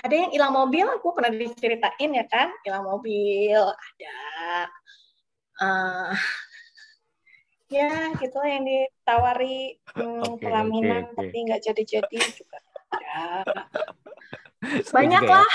[0.00, 4.16] Ada yang hilang mobil, gue pernah diceritain ya kan, hilang mobil ada
[5.60, 6.12] uh,
[7.70, 11.18] ya gitu lah yang ditawari hmm, Oke, pelaminan oke, oke.
[11.22, 12.58] tapi nggak jadi-jadi juga
[12.98, 13.24] ya.
[14.84, 15.40] Seru banyak juga ya.
[15.40, 15.52] lah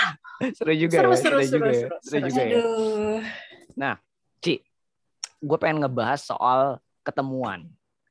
[0.58, 1.18] Seru juga Seru, ya.
[1.22, 1.74] seru, juga seru, ya.
[1.78, 2.28] seru, Seru seru.
[2.30, 2.56] juga ya.
[2.56, 3.20] Aduh.
[4.46, 4.62] Ci,
[5.42, 7.66] gue pengen ngebahas soal ketemuan.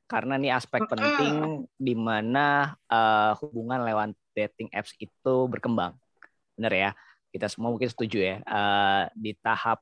[0.05, 5.97] Karena nih aspek penting di mana eh, hubungan lewat dating apps itu berkembang.
[6.53, 6.91] Bener ya?
[7.33, 8.35] Kita semua mungkin setuju ya.
[8.39, 9.81] Eh, di tahap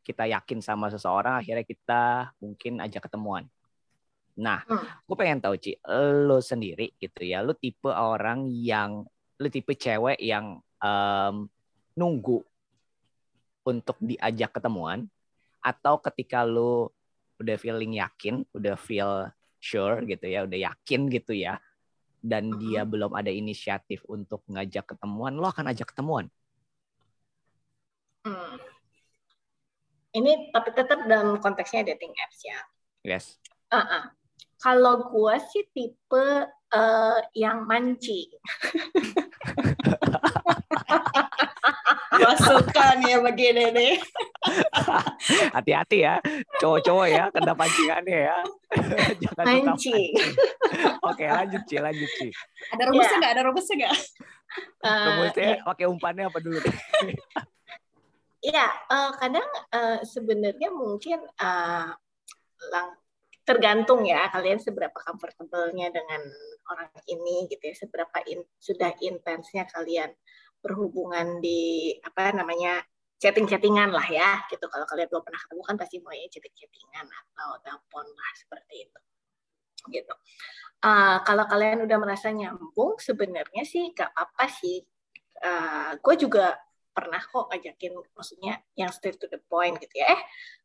[0.00, 3.46] kita yakin sama seseorang, akhirnya kita mungkin ajak ketemuan.
[4.40, 4.80] Nah, Hmm.
[5.06, 5.76] gue pengen tahu Ci,
[6.26, 9.04] lo sendiri gitu ya, lo tipe orang yang,
[9.38, 11.46] lo tipe cewek yang em,
[11.94, 12.40] nunggu
[13.68, 15.04] untuk diajak ketemuan,
[15.60, 16.96] atau ketika lo
[17.36, 19.28] udah feeling yakin, udah feel
[19.60, 21.60] sure gitu ya, udah yakin gitu ya,
[22.24, 26.26] dan dia belum ada inisiatif untuk ngajak ketemuan, lo akan ajak ketemuan.
[28.20, 28.60] Hmm.
[30.12, 32.60] ini tapi tetap dalam konteksnya dating apps ya
[33.00, 33.40] Yes.
[33.72, 34.12] Uh-uh.
[34.60, 38.28] Kalau gue sih tipe eh, yang mancing.
[42.20, 43.92] Masukan ya begini nih.
[45.56, 46.16] Hati-hati ya,
[46.58, 48.38] cowok-cowok ya, kena pancingannya ya.
[49.22, 50.12] Jangan suka Mancing.
[51.04, 52.28] Oke, lanjut Ci, lanjut Ci.
[52.72, 53.18] Ada rumusnya Ya.
[53.20, 53.32] nggak?
[53.32, 53.96] Ada rumusnya nggak?
[54.82, 56.58] Eh, Rumusnya pakai umpannya apa dulu?
[58.42, 61.88] Iya, eh, kadang eh, sebenarnya mungkin eh,
[62.74, 62.98] lang-
[63.46, 66.22] tergantung ya kalian seberapa comfortable-nya dengan
[66.66, 70.10] orang ini gitu ya, seberapa in- sudah intensnya kalian
[70.60, 72.80] berhubungan di apa namanya
[73.20, 74.64] chatting-chattingan lah ya gitu.
[74.64, 79.00] Kalau kalian belum pernah ketemu kan pasti mulai chatting-chattingan atau telepon lah seperti itu.
[79.92, 80.14] Gitu.
[80.80, 84.80] Eh, kalau kalian udah merasa nyambung, sebenarnya sih gak apa-apa sih.
[86.04, 86.52] gue juga
[86.90, 90.10] pernah kok ajakin maksudnya yang straight to the point gitu ya.
[90.12, 90.22] Eh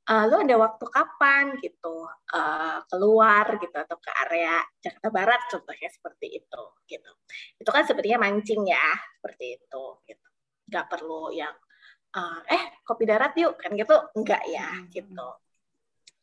[0.10, 5.90] eh, lu ada waktu kapan gitu eh, keluar gitu atau ke area Jakarta Barat contohnya
[5.94, 7.12] seperti itu gitu.
[7.62, 8.88] Itu kan sebenarnya mancing ya
[9.22, 10.28] seperti itu gitu.
[10.70, 11.54] Nggak perlu yang
[12.18, 13.96] eh, eh kopi darat yuk kan gitu.
[14.18, 15.28] Enggak ya gitu.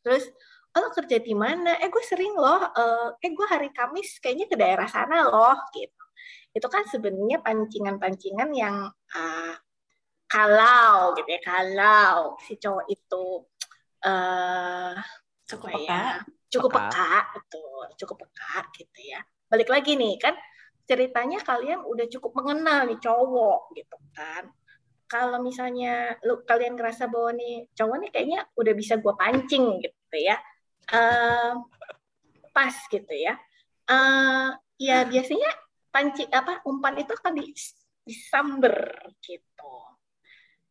[0.03, 0.27] Terus
[0.75, 1.79] oh, lo kerja di mana?
[1.79, 6.03] Eh gue sering loh eh, eh gue hari Kamis kayaknya ke daerah sana loh gitu.
[6.53, 9.55] Itu kan sebenarnya pancingan-pancingan yang eh,
[10.33, 13.25] kalau gitu ya kalau si cowok itu
[14.01, 14.97] eh
[15.45, 15.93] Cukup apa peka.
[15.93, 16.03] ya,
[16.49, 16.81] cukup Peka.
[16.89, 19.19] peka betul cukup peka gitu ya.
[19.51, 20.33] Balik lagi nih kan
[20.89, 24.49] ceritanya kalian udah cukup mengenal nih cowok gitu kan.
[25.05, 30.17] Kalau misalnya lu kalian ngerasa bahwa nih cowok nih kayaknya udah bisa gue pancing gitu
[30.17, 30.41] ya.
[30.89, 31.53] Eh
[32.49, 33.37] pas gitu ya.
[33.85, 34.47] Eh
[34.81, 35.49] ya biasanya
[35.93, 37.53] pancing apa umpan itu akan di,
[38.09, 38.73] disamber
[39.21, 39.75] gitu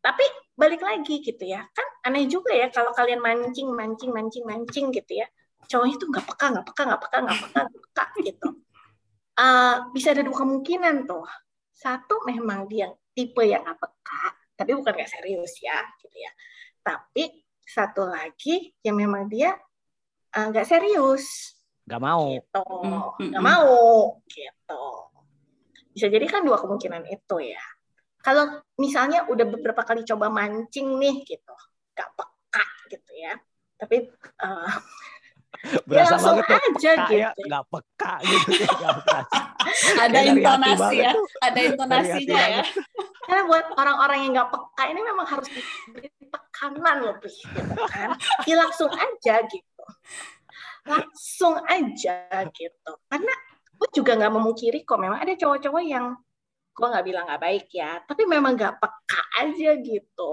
[0.02, 0.26] tapi
[0.58, 5.22] balik lagi gitu ya kan aneh juga ya kalau kalian mancing mancing mancing mancing gitu
[5.22, 5.26] ya.
[5.70, 8.48] Cowoknya tuh nggak peka nggak peka nggak peka nggak peka nggak peka gitu.
[9.38, 11.24] Eh, bisa ada dua kemungkinan tuh.
[11.70, 14.24] Satu memang dia tipe yang nggak peka
[14.58, 16.32] tapi bukan nggak serius ya gitu ya.
[16.82, 19.54] Tapi satu lagi yang memang dia
[20.34, 21.54] eh, nggak serius.
[21.86, 22.30] Gak mau.
[22.34, 22.62] gitu.
[22.62, 23.78] Hmm, nggak hmm, mau
[24.26, 24.84] gitu.
[25.94, 27.62] Bisa jadi kan dua kemungkinan itu ya
[28.22, 31.54] kalau misalnya udah beberapa kali coba mancing nih gitu
[31.92, 33.34] nggak peka gitu ya
[33.76, 34.72] tapi eh,
[35.86, 37.42] Berasa langsung banget aja peka ya, gitu.
[37.46, 38.50] gak peka gitu.
[38.66, 39.40] Gak berasa.
[40.02, 41.12] Ada Kayak dari hati intonasi ya.
[41.14, 41.26] tuh.
[41.38, 42.64] Ada intonasinya ya.
[43.22, 48.54] karena buat orang-orang yang nggak peka ini memang harus diberi tekanan lebih gitu kan ya
[48.58, 49.84] langsung aja gitu
[50.82, 52.16] langsung aja
[52.50, 53.34] gitu karena
[53.78, 56.18] gue juga nggak memungkiri kok memang ada cowok-cowok yang
[56.72, 60.32] gue nggak bilang nggak baik ya tapi memang nggak peka aja gitu.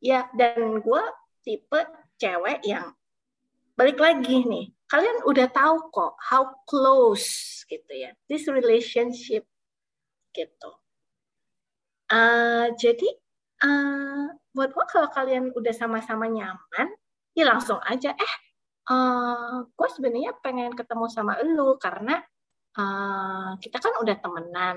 [0.00, 1.02] Ya dan gue
[1.44, 1.80] tipe
[2.16, 2.94] cewek yang
[3.76, 9.46] balik lagi nih kalian udah tahu kok how close gitu ya this relationship
[10.34, 10.70] gitu.
[12.10, 13.08] Eh, jadi
[13.62, 16.90] eh, buat gue kalau kalian udah sama-sama nyaman
[17.38, 18.34] ya langsung aja eh
[18.90, 22.18] eh gue sebenarnya pengen ketemu sama lu karena
[22.74, 24.76] eh, kita kan udah temenan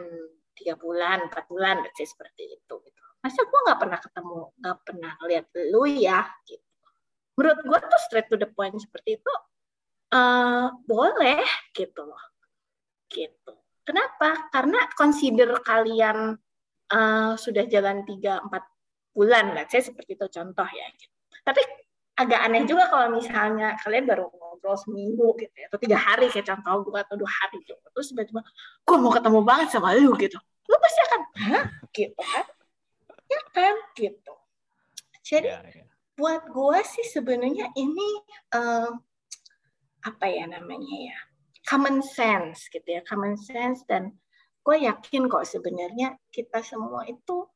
[0.54, 3.02] tiga bulan empat bulan say seperti itu gitu.
[3.24, 6.64] Masa gue nggak pernah ketemu nggak pernah lihat lu ya gitu.
[7.40, 9.34] Menurut gue tuh straight to the point seperti itu
[10.14, 11.44] eh boleh
[11.74, 12.24] gitu loh.
[13.10, 13.54] Gitu.
[13.84, 14.48] Kenapa?
[14.54, 16.38] Karena consider kalian
[16.94, 18.64] eh, sudah jalan tiga empat
[19.14, 21.14] bulan let's say seperti itu contoh ya gitu.
[21.46, 21.62] tapi
[22.14, 26.46] agak aneh juga kalau misalnya kalian baru ngobrol seminggu gitu ya, atau tiga hari kayak
[26.46, 27.82] contoh gue atau dua hari gitu.
[27.90, 28.42] Terus tiba-tiba
[28.86, 30.38] gue mau ketemu banget sama lu gitu.
[30.70, 31.66] Lu pasti akan hah?
[31.90, 32.46] Gitu kan?
[33.30, 33.76] Ya kan?
[33.98, 34.34] Gitu.
[35.24, 35.86] Jadi Ya, ya.
[36.14, 38.10] buat gue sih sebenarnya ini
[38.54, 38.92] uh,
[40.04, 41.18] apa ya namanya ya
[41.64, 44.12] common sense gitu ya common sense dan
[44.64, 47.48] gue yakin kok sebenarnya kita semua itu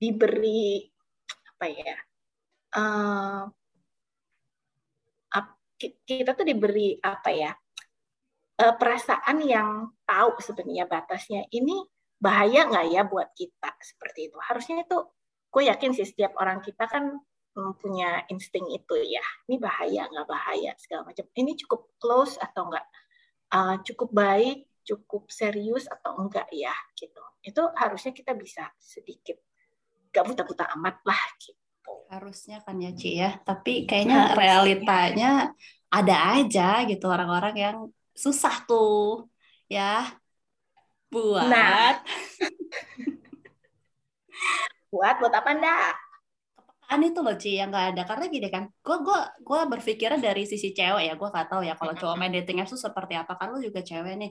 [0.00, 0.88] diberi
[1.56, 1.96] apa ya
[2.72, 3.44] uh,
[5.80, 7.50] kita tuh diberi apa ya
[8.60, 11.48] uh, perasaan yang tahu sebenarnya batasnya.
[11.48, 11.80] Ini
[12.20, 13.72] bahaya nggak ya buat kita?
[13.80, 14.36] Seperti itu.
[14.44, 14.98] Harusnya itu
[15.50, 17.16] gue yakin sih setiap orang kita kan
[17.80, 19.24] punya insting itu ya.
[19.48, 21.26] Ini bahaya nggak bahaya segala macam.
[21.32, 22.86] Ini cukup close atau enggak
[23.56, 27.22] uh, cukup baik cukup serius atau enggak ya gitu.
[27.40, 29.38] Itu harusnya kita bisa sedikit
[30.10, 31.59] gak buta-buta amat lah gitu
[32.12, 33.30] harusnya kan ya Ci ya.
[33.42, 35.54] Tapi kayaknya realitanya
[35.90, 37.76] ada aja gitu orang-orang yang
[38.14, 39.26] susah tuh
[39.66, 40.06] ya
[41.10, 41.98] buat nah.
[44.90, 45.94] buat buat apa ndak
[46.90, 48.02] kepekaan itu loh Ci yang nggak ada.
[48.02, 51.74] Karena gini kan gue gue gue berpikirnya dari sisi cewek ya gue nggak tahu ya
[51.78, 53.38] kalau cowok main dating apps itu seperti apa.
[53.38, 54.30] Kan lu juga cewek nih.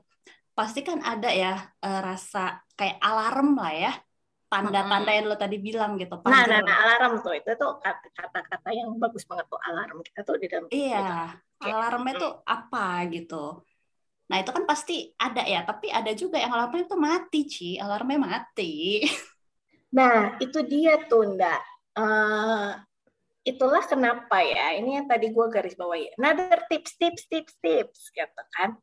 [0.51, 3.91] Pasti kan ada ya uh, rasa kayak alarm lah ya
[4.49, 7.77] tanda-tanda yang lo tadi bilang gitu nah, nah, nah alarm tuh itu tuh
[8.17, 10.01] kata-kata yang bagus banget tuh alarm.
[10.01, 11.69] Kita tuh di dalam iya gitu.
[11.69, 13.61] alarmnya tuh apa gitu.
[14.29, 17.69] Nah itu kan pasti ada ya tapi ada juga yang alarmnya itu mati Ci.
[17.77, 18.73] Alarmnya mati.
[19.89, 21.61] Nah itu dia tuh ndak
[21.97, 22.77] uh,
[23.41, 26.13] itulah kenapa ya ini yang tadi gue garis bawahi.
[26.13, 28.77] Another tips tips tips tips gitu kan.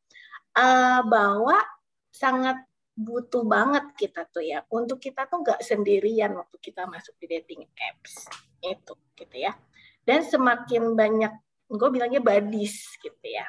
[0.51, 1.63] Uh, bahwa
[2.11, 2.59] sangat
[2.97, 4.65] butuh banget kita tuh ya.
[4.73, 8.27] Untuk kita tuh nggak sendirian waktu kita masuk di dating apps
[8.65, 9.53] itu gitu ya.
[10.03, 11.33] Dan semakin banyak
[11.69, 13.47] gue bilangnya badis gitu ya.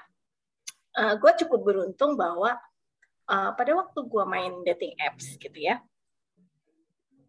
[0.98, 2.58] Uh, gue cukup beruntung bahwa
[3.30, 5.80] uh, pada waktu gue main dating apps gitu ya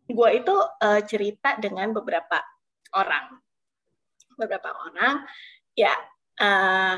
[0.09, 2.41] gue itu uh, cerita dengan beberapa
[2.97, 3.37] orang.
[4.39, 5.29] Beberapa orang
[5.77, 5.93] ya
[6.41, 6.97] uh,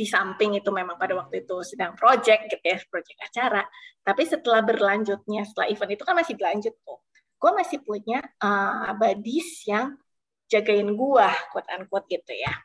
[0.00, 3.62] di samping itu memang pada waktu itu sedang project gitu ya project acara.
[4.00, 7.00] Tapi setelah berlanjutnya setelah event itu kan masih berlanjut tuh.
[7.36, 10.00] Gue masih punya uh, badis yang
[10.48, 12.56] jagain gue quote unquote gitu ya.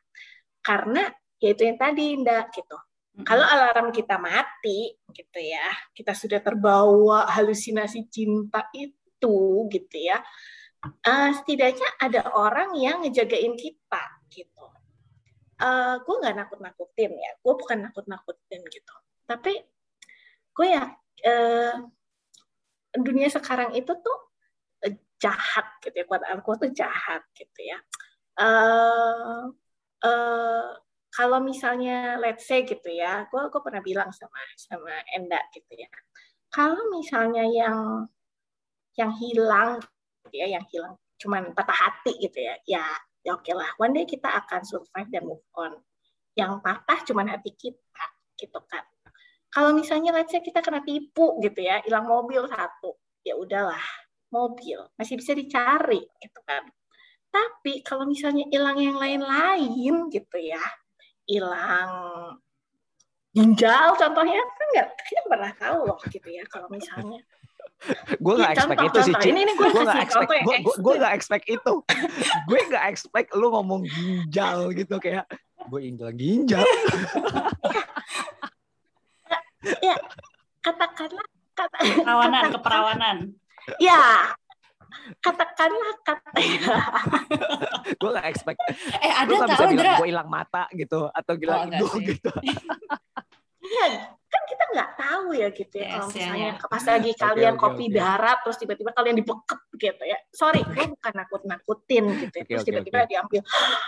[0.63, 1.11] Karena
[1.43, 2.77] yaitu yang tadi ndak gitu.
[3.27, 10.19] Kalau alarm kita mati gitu ya kita sudah terbawa halusinasi cinta itu itu gitu ya
[10.83, 14.03] uh, setidaknya ada orang yang ngejagain kita
[15.61, 17.31] uh, eh, gue nggak nakut nakutin ya.
[17.39, 18.95] Gue bukan nakut nakutin gitu.
[19.25, 19.53] Tapi
[20.55, 20.85] gue ya
[21.27, 21.75] uh,
[22.95, 24.17] dunia sekarang itu tuh
[25.19, 26.05] jahat gitu ya.
[26.07, 27.79] Kuat aku tuh jahat gitu ya.
[28.35, 29.51] Uh,
[30.03, 30.67] uh,
[31.15, 33.27] kalau misalnya let's say gitu ya.
[33.31, 35.87] Gue gue pernah bilang sama sama Enda gitu ya.
[36.51, 38.07] Kalau misalnya yang
[38.95, 39.83] yang hilang
[40.27, 42.83] gitu ya, yang hilang cuman patah hati gitu ya, ya
[43.25, 43.73] ya oke lah.
[43.81, 45.73] One day kita akan survive dan move on.
[46.37, 48.05] Yang patah cuman hati kita
[48.37, 48.85] gitu kan.
[49.49, 53.81] Kalau misalnya let's say kita kena tipu gitu ya, hilang mobil satu, ya udahlah,
[54.29, 56.67] mobil masih bisa dicari gitu kan.
[57.31, 60.59] Tapi kalau misalnya hilang yang lain-lain gitu ya,
[61.23, 61.91] hilang
[63.35, 67.19] ginjal contohnya kan nggak kita pernah tahu loh gitu ya kalau misalnya
[68.17, 69.13] gue nggak ya, expect itu sih.
[69.29, 71.73] Ini, ini gue nggak expect gue gue nggak expect itu.
[72.49, 75.25] Gue nggak expect lu ngomong ginjal gitu kayak
[75.69, 76.65] gue ginjal ginjal.
[79.81, 79.97] Ya
[80.61, 81.25] katakanlah
[81.57, 83.17] kata, keperawanan kata, keperawanan.
[83.81, 84.29] Ya
[85.25, 86.29] katakanlah kata
[88.01, 88.61] gue gak expect.
[89.01, 92.29] Eh ada bisa bilang gue hilang mata gitu atau gila oh, gitu.
[93.65, 96.67] Iya kan kita nggak tahu ya gitu ya yes, kalau misalnya ya, ya.
[96.67, 97.95] pas lagi kalian okay, kopi okay.
[97.95, 102.43] darat terus tiba-tiba kalian dibekep gitu ya sorry gue bukan nakut-nakutin gitu ya.
[102.43, 103.09] terus okay, tiba-tiba okay.
[103.15, 103.41] diambil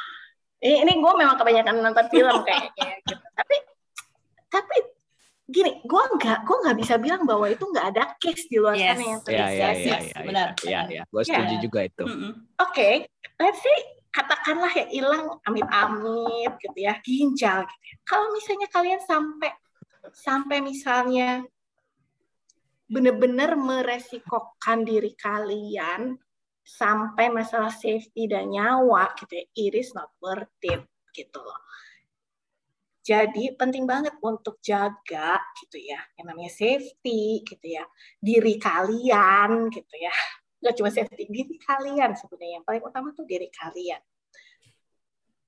[0.65, 3.55] ini, ini gue memang kebanyakan nonton film kayaknya gitu tapi
[4.47, 4.77] tapi
[5.47, 8.95] gini, gue nggak gue nggak bisa bilang bahwa itu nggak ada case di luar yes.
[8.95, 9.55] sana yang terjadi.
[9.55, 10.47] Ya, ya, ya, ya, benar.
[10.59, 11.03] Iya, ya.
[11.07, 11.63] Gue setuju yeah.
[11.63, 12.03] juga itu.
[12.03, 12.31] Mm -hmm.
[12.31, 12.93] Oke, okay.
[13.39, 13.77] let's say
[14.11, 17.83] katakanlah ya hilang amit-amit gitu ya ginjal gitu.
[17.87, 17.95] Ya.
[18.03, 19.51] Kalau misalnya kalian sampai
[20.13, 21.43] sampai misalnya
[22.87, 26.15] benar-benar meresikokan diri kalian
[26.63, 30.83] sampai masalah safety dan nyawa gitu ya, it is not worth it
[31.15, 31.59] gitu loh.
[33.07, 37.87] Jadi penting banget untuk jaga gitu ya, yang namanya safety gitu ya,
[38.19, 40.11] diri kalian gitu ya.
[40.59, 44.03] Gak cuma safety, diri kalian sebenarnya yang paling utama tuh diri kalian.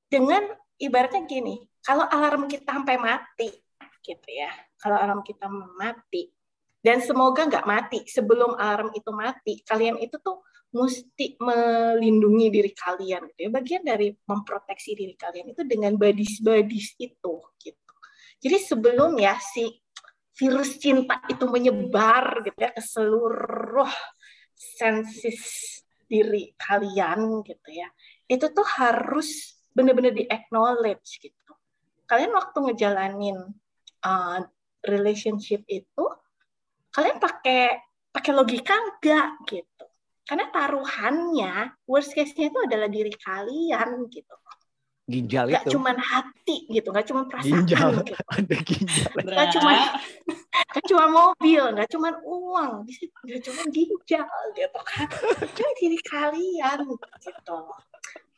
[0.08, 3.52] Dengan ibaratnya gini, kalau alarm kita sampai mati,
[4.10, 4.50] gitu ya.
[4.82, 5.46] Kalau alarm kita
[5.78, 6.34] mati
[6.82, 13.30] dan semoga nggak mati sebelum alarm itu mati, kalian itu tuh mesti melindungi diri kalian
[13.34, 13.50] gitu ya.
[13.54, 17.94] Bagian dari memproteksi diri kalian itu dengan badis-badis itu gitu.
[18.40, 19.68] Jadi sebelum ya si
[20.40, 23.92] virus cinta itu menyebar gitu ya ke seluruh
[24.56, 25.44] sensis
[26.08, 27.92] diri kalian gitu ya.
[28.26, 31.52] Itu tuh harus benar-benar di acknowledge gitu.
[32.08, 33.38] Kalian waktu ngejalanin
[34.04, 34.40] uh,
[34.86, 36.06] relationship itu
[36.94, 37.80] kalian pakai
[38.10, 39.86] pakai logika enggak gitu?
[40.26, 44.36] Karena taruhannya worst case-nya itu adalah diri kalian gitu.
[45.10, 45.74] Ginjal gak itu?
[45.74, 47.90] cuman hati gitu gak cuman perasaan ginjal.
[48.06, 48.14] gitu.
[48.38, 49.10] ada ginjal.
[49.26, 49.78] Gak cuman
[50.70, 55.08] gak cuma mobil gak cuman uang bisa gak cuman ginjal gitu kan.
[55.50, 57.58] Itu diri kalian gitu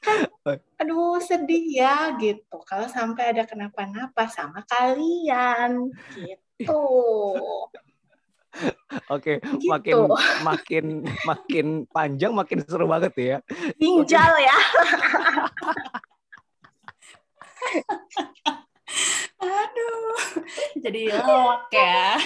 [0.01, 6.83] kan aduh sedih ya gitu kalau sampai ada kenapa-napa sama kalian gitu
[9.07, 9.71] Oke, Gitu.
[9.71, 9.95] makin
[10.43, 10.85] makin
[11.23, 13.37] makin panjang makin seru banget ya.
[13.79, 14.57] ginjal ya
[19.41, 20.13] Aduh,
[20.77, 22.19] jadi lawak ya.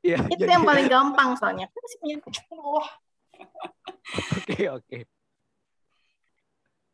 [0.00, 2.16] Iya, itu jadi- yang paling gampang soalnya kan masih punya
[2.54, 2.88] Wah,
[4.38, 4.98] Oke, oke.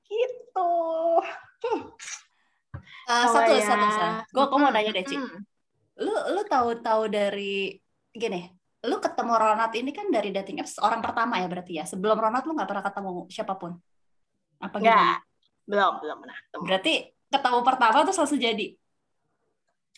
[0.07, 0.71] Gitu
[3.07, 4.31] Kalau satu, ya- satu, satu.
[4.35, 5.15] Gue gue mau nanya deh, Ci.
[5.15, 5.39] Hmm.
[6.03, 7.79] Lu lu tahu-tahu dari
[8.11, 8.51] gini,
[8.83, 11.85] lu ketemu Ronald ini kan dari dating apps orang pertama ya berarti ya.
[11.87, 13.79] Sebelum Ronald lu nggak pernah ketemu siapa pun.
[14.59, 15.23] Apa Enggak,
[15.71, 16.63] belum belum pernah ketemu.
[16.67, 16.95] Berarti
[17.31, 18.67] ketemu pertama terus langsung jadi.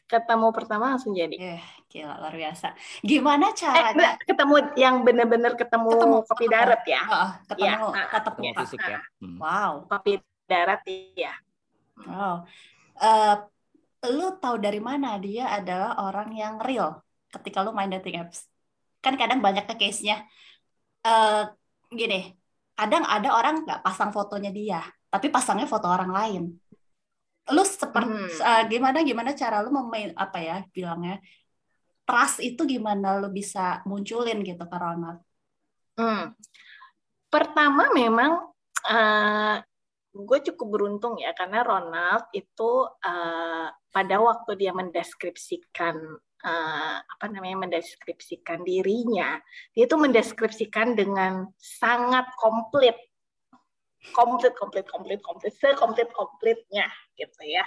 [0.09, 2.73] Ketemu pertama langsung jadi Eh, gila luar biasa.
[3.05, 3.93] Gimana eh caranya?
[3.93, 6.17] enggak, ketemu yang bener-bener ketemu, Ketemu.
[6.25, 8.61] kopi darat ya Oh, ketemu tatap Ketemu muka.
[8.65, 8.99] fisik ya.
[9.21, 9.37] Hmm.
[9.37, 9.73] Wow.
[9.87, 10.13] kopi
[10.49, 10.83] darat
[11.15, 11.33] ya
[11.99, 12.35] Wow.
[12.99, 13.35] Eh,
[14.09, 18.49] lu tahu dari mana dia adalah orang yang real ketika lu main dating apps?
[19.05, 20.25] Kan kadang banyak ke case-nya.
[21.05, 21.43] Eh,
[21.91, 22.33] gini,
[22.75, 24.81] kadang ada orang nggak pasang fotonya dia,
[25.11, 26.43] tapi pasangnya foto orang lain.
[27.55, 28.69] Lu seperti Hmm.
[28.69, 31.19] gimana gimana cara lu memain apa ya bilangnya?
[32.05, 35.21] Trust itu gimana lu bisa munculin gitu ke Ronald?
[35.97, 36.33] Hmm.
[37.29, 38.53] Pertama memang
[40.19, 42.71] gue cukup beruntung ya karena Ronald itu
[43.05, 45.97] eh, pada waktu dia mendeskripsikan
[46.45, 49.37] eh, apa namanya mendeskripsikan dirinya,
[49.75, 52.95] dia itu mendeskripsikan dengan sangat komplit,
[54.15, 56.87] komplit, komplit, komplit, komplit, sekomplit komplitnya
[57.19, 57.65] gitu ya.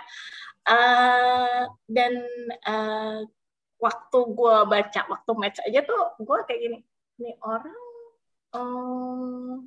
[0.67, 2.13] Eh, dan
[2.65, 3.19] eh,
[3.82, 6.77] waktu gue baca waktu match aja tuh gue kayak gini,
[7.17, 7.77] nih orang
[8.53, 9.65] em,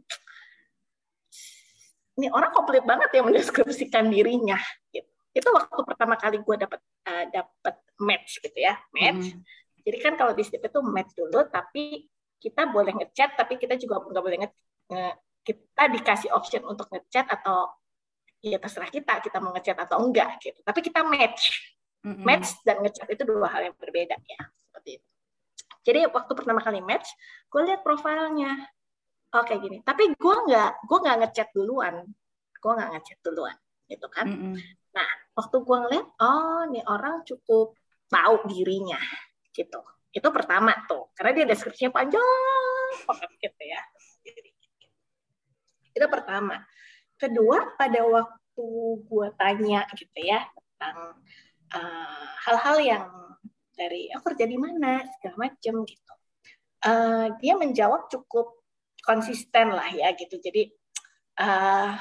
[2.15, 4.59] ini orang komplit banget ya mendeskripsikan dirinya
[4.95, 5.09] gitu.
[5.35, 6.79] itu waktu pertama kali gue dapat
[7.11, 9.43] uh, dapat match gitu ya match Mm.
[9.83, 12.07] jadi kan kalau di situ itu match dulu tapi
[12.39, 14.51] kita boleh ngechat tapi kita juga nggak boleh nge,
[14.95, 17.69] nge- kita dikasih option untuk ngechat atau
[18.41, 20.59] ya terserah kita kita mau ngechat atau enggak gitu.
[20.65, 21.73] Tapi kita match.
[22.05, 22.21] Mm-mm.
[22.21, 24.41] match dan ngechat itu dua hal yang berbeda ya.
[24.69, 25.09] Seperti itu.
[25.85, 27.09] Jadi waktu pertama kali match
[27.49, 28.53] gue lihat profilnya.
[29.33, 29.79] Oh kayak gini.
[29.81, 32.05] Tapi gue nggak gue nggak ngechat duluan.
[32.61, 33.57] Gue nggak ngechat duluan
[33.89, 34.29] gitu kan.
[34.29, 34.57] Mm-mm.
[35.35, 37.75] waktu gue ngeliat oh nih orang cukup
[38.13, 39.01] tahu dirinya
[39.57, 39.81] gitu.
[40.13, 42.23] Itu pertama tuh karena dia deskripsinya panjang
[43.09, 43.81] banget gitu ya
[45.95, 46.67] itu pertama.
[47.15, 48.67] Kedua pada waktu
[49.07, 51.23] gue tanya gitu ya tentang
[51.71, 53.07] eh, hal-hal yang
[53.75, 55.03] dari aku kerja di mana?
[55.19, 56.13] segala macem gitu.
[56.85, 58.63] Eh, dia menjawab cukup
[59.07, 60.37] konsisten lah ya gitu.
[60.43, 60.71] Jadi
[61.41, 61.93] eh,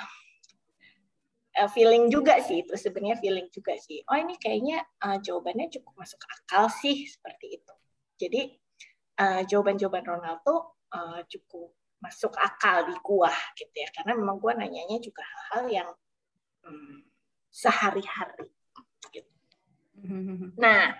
[1.58, 4.02] eh, feeling juga sih itu sebenarnya feeling juga sih.
[4.10, 7.74] Oh ini kayaknya eh, jawabannya cukup masuk akal sih seperti itu.
[8.18, 8.42] Jadi
[9.22, 10.62] eh, jawaban-jawaban Ronald tuh
[10.94, 11.74] eh, cukup
[12.04, 15.90] masuk akal di gua gitu ya karena memang gua nanyanya juga hal-hal yang
[16.68, 17.08] hmm,
[17.48, 18.52] sehari-hari
[19.16, 19.32] gitu.
[20.64, 21.00] Nah,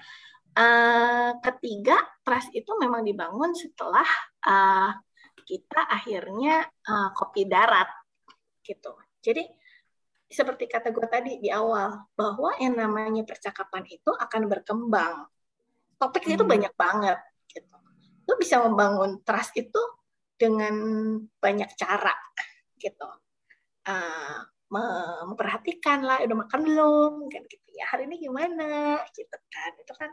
[0.56, 4.08] eh, ketiga trust itu memang dibangun setelah
[4.48, 4.92] eh,
[5.44, 7.92] kita akhirnya eh, kopi darat
[8.64, 8.96] gitu.
[9.20, 9.44] Jadi
[10.34, 15.30] seperti kata gue tadi di awal bahwa yang namanya percakapan itu akan berkembang.
[16.02, 16.54] Topiknya itu Hmm.
[16.58, 17.20] banyak banget
[17.54, 17.76] gitu.
[18.26, 19.82] Lu bisa membangun trust itu
[20.44, 20.76] dengan
[21.40, 22.16] banyak cara
[22.84, 23.08] gitu.
[24.74, 27.14] Mem- memperhatikan lah udah makan belum?
[27.32, 29.00] Kan gitu ya hari ini gimana?
[29.16, 29.72] Gitu kan.
[29.80, 30.12] Itu kan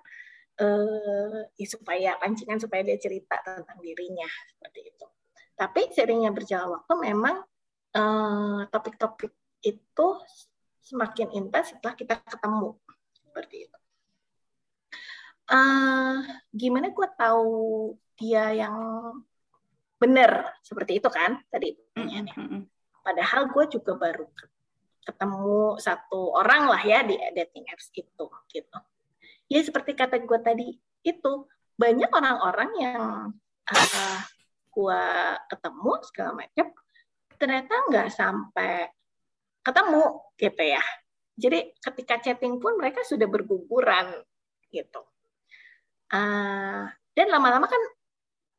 [0.61, 5.07] eh ya supaya pancingan supaya dia cerita tentang dirinya seperti itu.
[5.59, 7.37] Tapi seringnya berjalan waktu memang
[7.97, 9.33] eh, topik-topik
[9.65, 10.07] itu
[10.85, 12.77] semakin intens setelah kita ketemu
[13.13, 13.79] seperti itu.
[15.51, 16.17] Eh
[16.61, 17.51] gimana gue tahu
[18.19, 18.77] dia yang
[20.01, 22.65] bener seperti itu kan tadi pertanyaannya.
[23.05, 24.25] Padahal gue juga baru
[25.05, 28.79] ketemu satu orang lah ya di dating apps itu gitu.
[29.53, 30.67] Ya seperti kata gue tadi
[31.05, 31.33] itu
[31.77, 33.03] banyak orang-orang yang
[33.69, 34.19] uh,
[34.73, 35.05] gue
[35.53, 36.67] ketemu segala macam
[37.41, 38.89] ternyata nggak sampai
[39.61, 40.05] ketemu
[40.41, 40.85] gitu ya.
[41.41, 44.13] Jadi ketika chatting pun mereka sudah berguguran
[44.69, 45.05] gitu.
[46.13, 47.81] Uh, dan lama-lama kan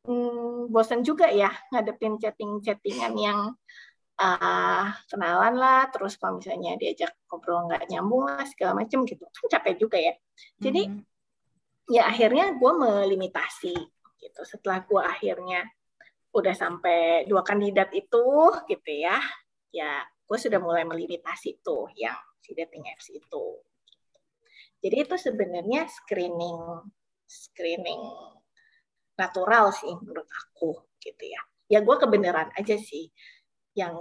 [0.05, 3.39] hmm, bosan juga ya ngadepin chatting-chattingan yang
[4.21, 9.47] uh, kenalan lah, terus kalau misalnya diajak ngobrol nggak nyambung lah segala macam gitu, kan
[9.59, 10.13] capek juga ya.
[10.61, 11.01] Jadi Mhm.
[11.91, 13.75] ya akhirnya gue melimitasi
[14.21, 14.41] gitu.
[14.45, 15.65] Setelah gue akhirnya
[16.31, 18.25] udah sampai dua kandidat itu
[18.69, 19.19] gitu ya,
[19.73, 23.45] ya gue sudah mulai melimitasi tuh yang si dating apps itu.
[24.81, 26.57] Jadi itu sebenarnya screening
[27.27, 28.01] screening
[29.21, 31.41] natural sih menurut aku gitu ya.
[31.69, 33.13] Ya gue kebenaran aja sih
[33.77, 33.93] yang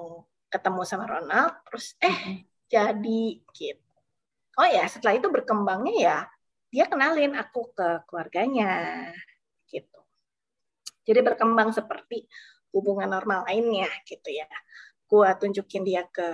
[0.50, 2.36] ketemu sama Ronald terus eh Mhm.
[2.66, 3.92] jadi gitu.
[4.58, 6.18] Oh ya setelah itu berkembangnya ya
[6.70, 9.10] dia kenalin aku ke keluarganya
[9.70, 10.00] gitu.
[11.06, 12.26] Jadi berkembang seperti
[12.74, 14.46] hubungan normal lainnya gitu ya.
[15.10, 16.26] Gua tunjukin dia ke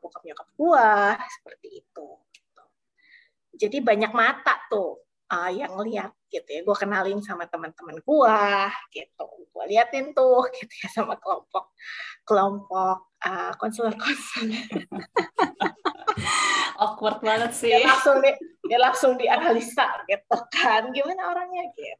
[0.00, 2.08] bokap nyokap gua seperti itu.
[2.32, 2.62] Gitu.
[3.56, 6.60] Jadi banyak mata tuh uh, yang lihat gitu ya.
[6.64, 9.26] Gua kenalin sama teman-teman gua gitu.
[9.52, 11.72] Gua liatin tuh gitu ya sama kelompok
[12.28, 14.68] kelompok uh, konselor-konselor
[16.78, 17.72] Awkward banget sih.
[17.74, 18.30] dia langsung di,
[18.68, 21.98] dia langsung dianalisa gitu kan gimana orangnya gitu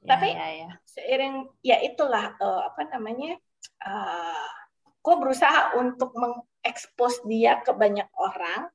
[0.00, 0.68] Ya, Tapi- ya, ya.
[0.88, 3.36] seiring ya itulah eh, apa namanya
[3.84, 4.48] uh,
[4.96, 8.72] gue berusaha untuk mengekspos dia ke banyak orang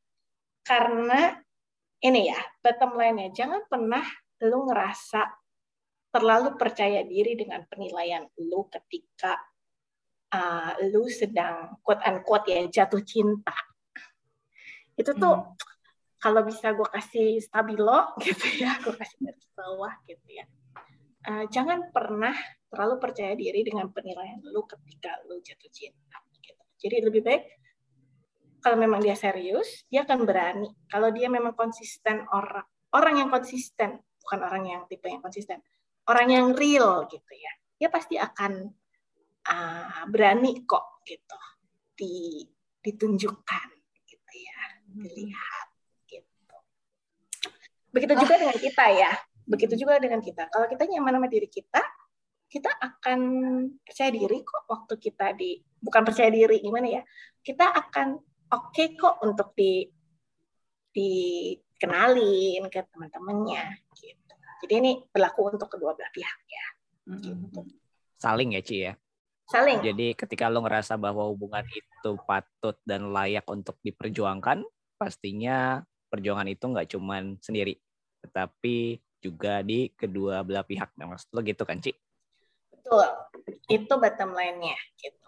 [0.62, 1.42] karena
[2.04, 4.04] ini ya bottom line-nya jangan pernah
[4.44, 5.22] lu ngerasa
[6.12, 9.36] terlalu percaya diri dengan penilaian lu ketika
[10.32, 13.56] uh, lu sedang quote unquote ya jatuh cinta
[14.96, 15.52] itu tuh Hmm.
[16.20, 20.48] kalau bisa gue kasih stabilo gitu ya gue kasih garis bawah gitu ya
[21.26, 22.38] Eh, jangan pernah
[22.70, 26.62] terlalu percaya diri dengan penilaian lu ketika lu jatuh cinta gitu.
[26.78, 27.50] jadi lebih baik
[28.66, 32.66] kalau memang dia serius dia akan berani kalau dia memang konsisten orang
[32.98, 35.62] orang yang konsisten bukan orang yang tipe yang konsisten
[36.10, 38.66] orang yang real gitu ya dia pasti akan
[39.46, 41.40] ah, berani kok gitu
[41.94, 42.42] di
[42.86, 43.68] ditunjukkan
[44.06, 45.68] gitu ya dilihat
[46.06, 46.58] gitu.
[47.90, 49.12] Begitu juga dengan kita ya.
[49.46, 50.50] Begitu juga dengan kita.
[50.50, 51.82] Kalau kita nyaman sama diri kita,
[52.46, 53.20] kita akan
[53.82, 57.02] percaya diri kok waktu kita di bukan percaya diri gimana ya.
[57.42, 58.22] Kita akan
[58.52, 59.86] oke kok untuk di
[60.96, 64.34] dikenalin ke teman-temannya gitu.
[64.64, 66.66] Jadi ini berlaku untuk kedua belah pihak ya.
[67.20, 67.62] Gitu.
[68.16, 68.94] Saling ya Ci ya.
[69.46, 69.84] Saling.
[69.84, 74.64] Jadi ketika lo ngerasa bahwa hubungan itu patut dan layak untuk diperjuangkan,
[74.98, 77.78] pastinya perjuangan itu nggak cuman sendiri,
[78.26, 80.96] tetapi juga di kedua belah pihak.
[80.98, 81.94] Nah, maksud lo gitu kan, Ci?
[82.72, 83.10] Betul.
[83.70, 85.25] Itu bottom line-nya gitu.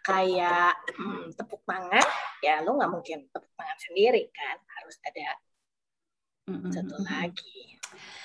[0.00, 2.06] Kayak hmm, tepuk tangan,
[2.40, 5.38] ya lu nggak mungkin tepuk tangan sendiri kan, harus ada
[6.48, 7.78] satu lagi.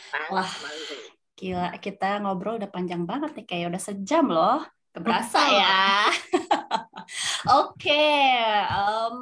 [0.10, 0.48] Tangan Wah.
[0.48, 0.98] sama lu.
[1.36, 4.64] Gila, kita ngobrol udah panjang banget nih, kayak udah sejam loh.
[4.96, 6.08] Keberasa ya.
[7.60, 8.08] Oke,
[8.64, 9.18] em,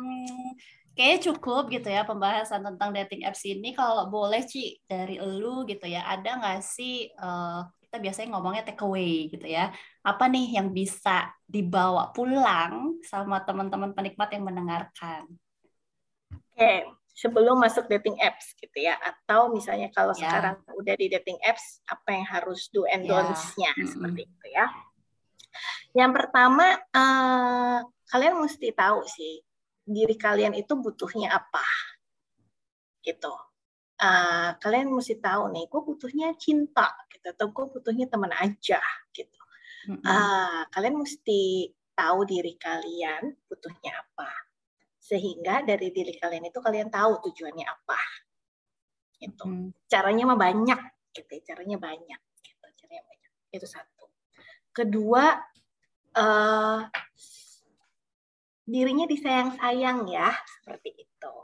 [0.94, 3.74] kayaknya cukup gitu ya pembahasan tentang dating apps ini.
[3.74, 7.62] Kalau boleh Ci, dari elu gitu ya, ada nggak sih, eh,
[7.94, 9.70] kita biasanya ngomongnya take away gitu ya.
[10.02, 15.30] Apa nih yang bisa dibawa pulang sama teman-teman penikmat yang mendengarkan?
[16.34, 20.26] Oke, sebelum masuk dating apps gitu ya, atau misalnya kalau Ya.
[20.26, 23.14] sekarang udah di dating apps, apa yang harus do and Ya.
[23.14, 23.86] don'ts-nya Mm-mm.
[23.86, 24.66] seperti itu ya.
[25.94, 27.78] Yang pertama, eh,
[28.10, 29.46] kalian mesti tahu sih
[29.86, 31.62] diri kalian itu butuhnya apa,
[33.06, 33.53] gitu.
[34.02, 38.82] Eh, kalian mesti tahu nih, gue butuhnya cinta, gitu, atau gue butuhnya teman aja,
[39.14, 39.38] gitu.
[40.08, 44.30] Ah, kalian mesti tahu diri kalian butuhnya apa.
[45.02, 48.00] Sehingga dari diri kalian itu kalian tahu tujuannya apa.
[49.22, 49.46] Gitu.
[49.90, 50.82] Caranya mah banyak
[51.16, 53.32] gitu, ya, caranya banyak gitu, caranya banyak.
[53.54, 54.06] Itu satu.
[54.76, 55.26] Kedua
[56.18, 56.82] eh
[58.68, 61.36] dirinya disayang-sayang ya, seperti itu.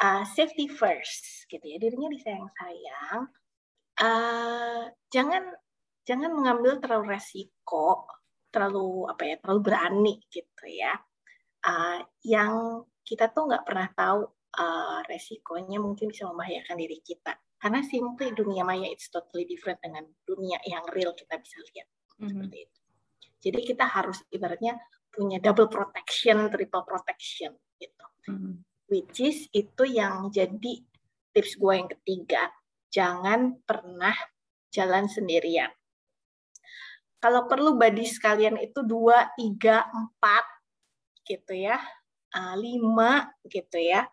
[0.00, 3.28] Ah, safety first gitu ya, dirinya disayang-sayang.
[4.00, 4.82] Eh,
[5.12, 5.44] jangan
[6.08, 8.08] jangan mengambil terlalu resiko,
[8.52, 10.96] terlalu apa ya, terlalu berani gitu ya.
[11.66, 14.20] Ah, yang kita tuh nggak pernah tahu
[14.60, 17.36] ah, resikonya mungkin bisa membahayakan diri kita.
[17.60, 21.88] Karena simply dunia maya it's totally different dengan dunia yang real kita bisa lihat
[22.20, 22.28] Mhm.
[22.30, 22.78] seperti itu.
[23.42, 24.78] Jadi kita harus ibaratnya
[25.12, 28.06] punya double protection, triple protection gitu.
[28.28, 28.62] Hmm.
[28.92, 30.84] Which is itu yang jadi
[31.32, 32.52] tips gue yang ketiga.
[32.92, 34.12] Jangan pernah
[34.68, 35.72] jalan sendirian.
[37.16, 40.44] Kalau perlu body sekalian itu dua, tiga, empat,
[41.24, 41.80] gitu ya,
[42.36, 44.04] uh, lima, gitu ya.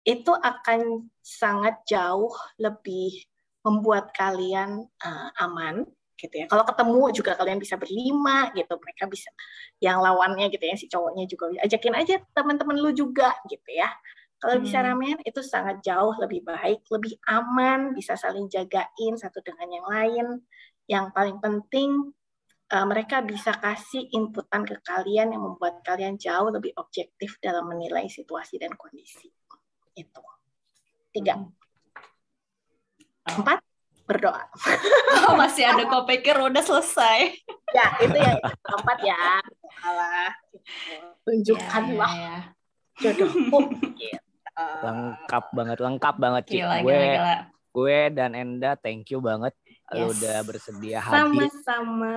[0.00, 3.28] Itu akan sangat jauh lebih
[3.60, 5.84] membuat kalian uh, aman,
[6.18, 6.46] gitu ya.
[6.50, 8.74] Kalau ketemu juga kalian bisa berlima, gitu.
[8.74, 9.30] Mereka bisa
[9.78, 13.86] yang lawannya, gitu ya, si cowoknya juga ajakin aja teman-teman lu juga, gitu ya.
[14.38, 14.94] Kalau bisa Hmm.
[14.94, 20.26] ramean itu sangat jauh lebih baik, lebih aman, bisa saling jagain satu dengan yang lain.
[20.90, 21.90] Yang paling penting
[22.68, 28.12] eh, mereka bisa kasih inputan ke kalian yang membuat kalian jauh lebih objektif dalam menilai
[28.12, 29.32] situasi dan kondisi.
[29.96, 30.20] Itu.
[31.08, 31.40] Tiga.
[33.24, 33.64] Empat,
[34.08, 34.48] berdoa.
[35.28, 37.36] Oh, masih ada kok pikir udah selesai.
[37.76, 39.24] Ya, itu yang keempat ya.
[39.84, 40.32] Alah.
[41.28, 42.36] Tunjukkanlah Ya, ya, ya.
[43.12, 43.60] jodohmu.
[44.00, 44.16] Gitu.
[44.88, 46.44] lengkap banget lengkap banget.
[46.50, 47.36] Gila, gue gila, gila.
[47.76, 49.54] gue dan Enda thank you banget
[49.88, 50.20] lu Yes.
[50.20, 52.14] udah bersedia hadir Sama-sama.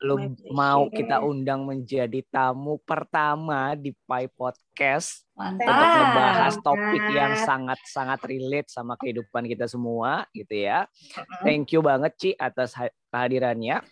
[0.00, 0.14] lu
[0.48, 5.68] mau kita undang menjadi tamu pertama di Pai Podcast Mantap.
[5.68, 6.54] untuk Banget.
[6.64, 10.88] topik yang sangat-sangat relate sama kehidupan kita semua gitu ya.
[11.44, 13.84] Thank you banget Ci atas ha- kehadirannya.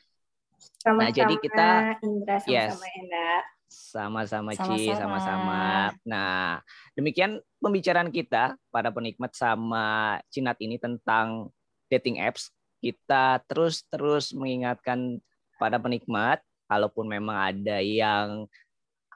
[0.81, 2.73] Sama-sama Nah, jadi kita- Indra sama-sama Yes.
[2.97, 3.31] Enda.
[3.67, 4.97] Sama-sama Ci, Sama-sama.
[4.97, 5.63] sama-sama.
[6.05, 6.63] Nah,
[6.95, 9.85] demikian pembicaraan kita para penikmat sama
[10.31, 11.51] Cinat ini tentang
[11.91, 12.49] dating apps.
[12.85, 15.17] Kita terus-terus mengingatkan
[15.57, 18.45] pada penikmat, kalaupun memang ada yang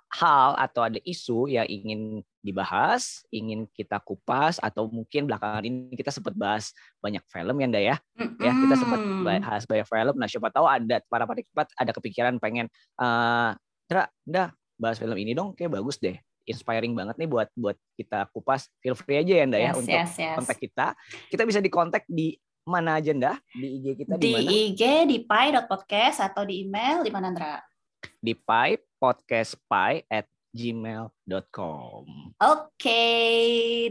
[0.09, 6.09] hal atau ada isu yang ingin dibahas, ingin kita kupas, atau mungkin belakangan ini kita
[6.09, 6.73] sempat bahas
[7.05, 7.97] banyak film ya, Nda ya.
[8.41, 10.15] Ya, kita sempat bahas banyak film.
[10.17, 13.53] Nah, siapa tahu ada para penikmat ada kepikiran pengen eh
[13.89, 16.17] Dra, Nda, bahas film ini dong, kayak bagus deh.
[16.49, 18.73] Inspiring banget nih buat buat kita kupas.
[18.81, 20.37] Feel free aja ya, Nda ya, Yes, untuk yes, yes.
[20.41, 20.87] kontak kita.
[21.29, 22.33] Kita bisa dikontak di
[22.69, 23.35] mana aja, Nda?
[23.57, 24.51] Di IG kita di Di mana?
[24.53, 27.57] IG di pai.podcast atau di email di mana Andra?
[28.21, 32.05] Di pi podcastpi at gmail.com.
[32.37, 33.05] Oke,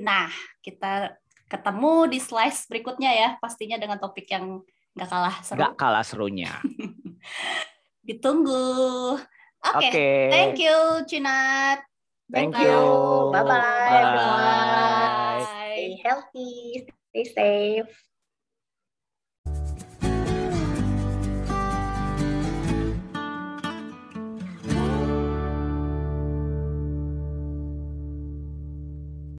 [0.06, 0.30] nah
[0.62, 1.18] kita
[1.48, 4.62] ketemu di slice berikutnya ya, pastinya dengan topik yang
[4.94, 5.60] nggak kalah seru.
[5.62, 6.54] Gak kalah serunya.
[8.08, 9.18] Ditunggu.
[9.58, 10.10] Oke, Oke.
[10.30, 10.78] thank you
[11.10, 11.82] Cinat.
[12.28, 12.76] Thank Thank you.
[12.76, 13.32] you.
[13.32, 15.48] Bye-bye, Bye.
[15.48, 18.07] Stay healthy, stay safe.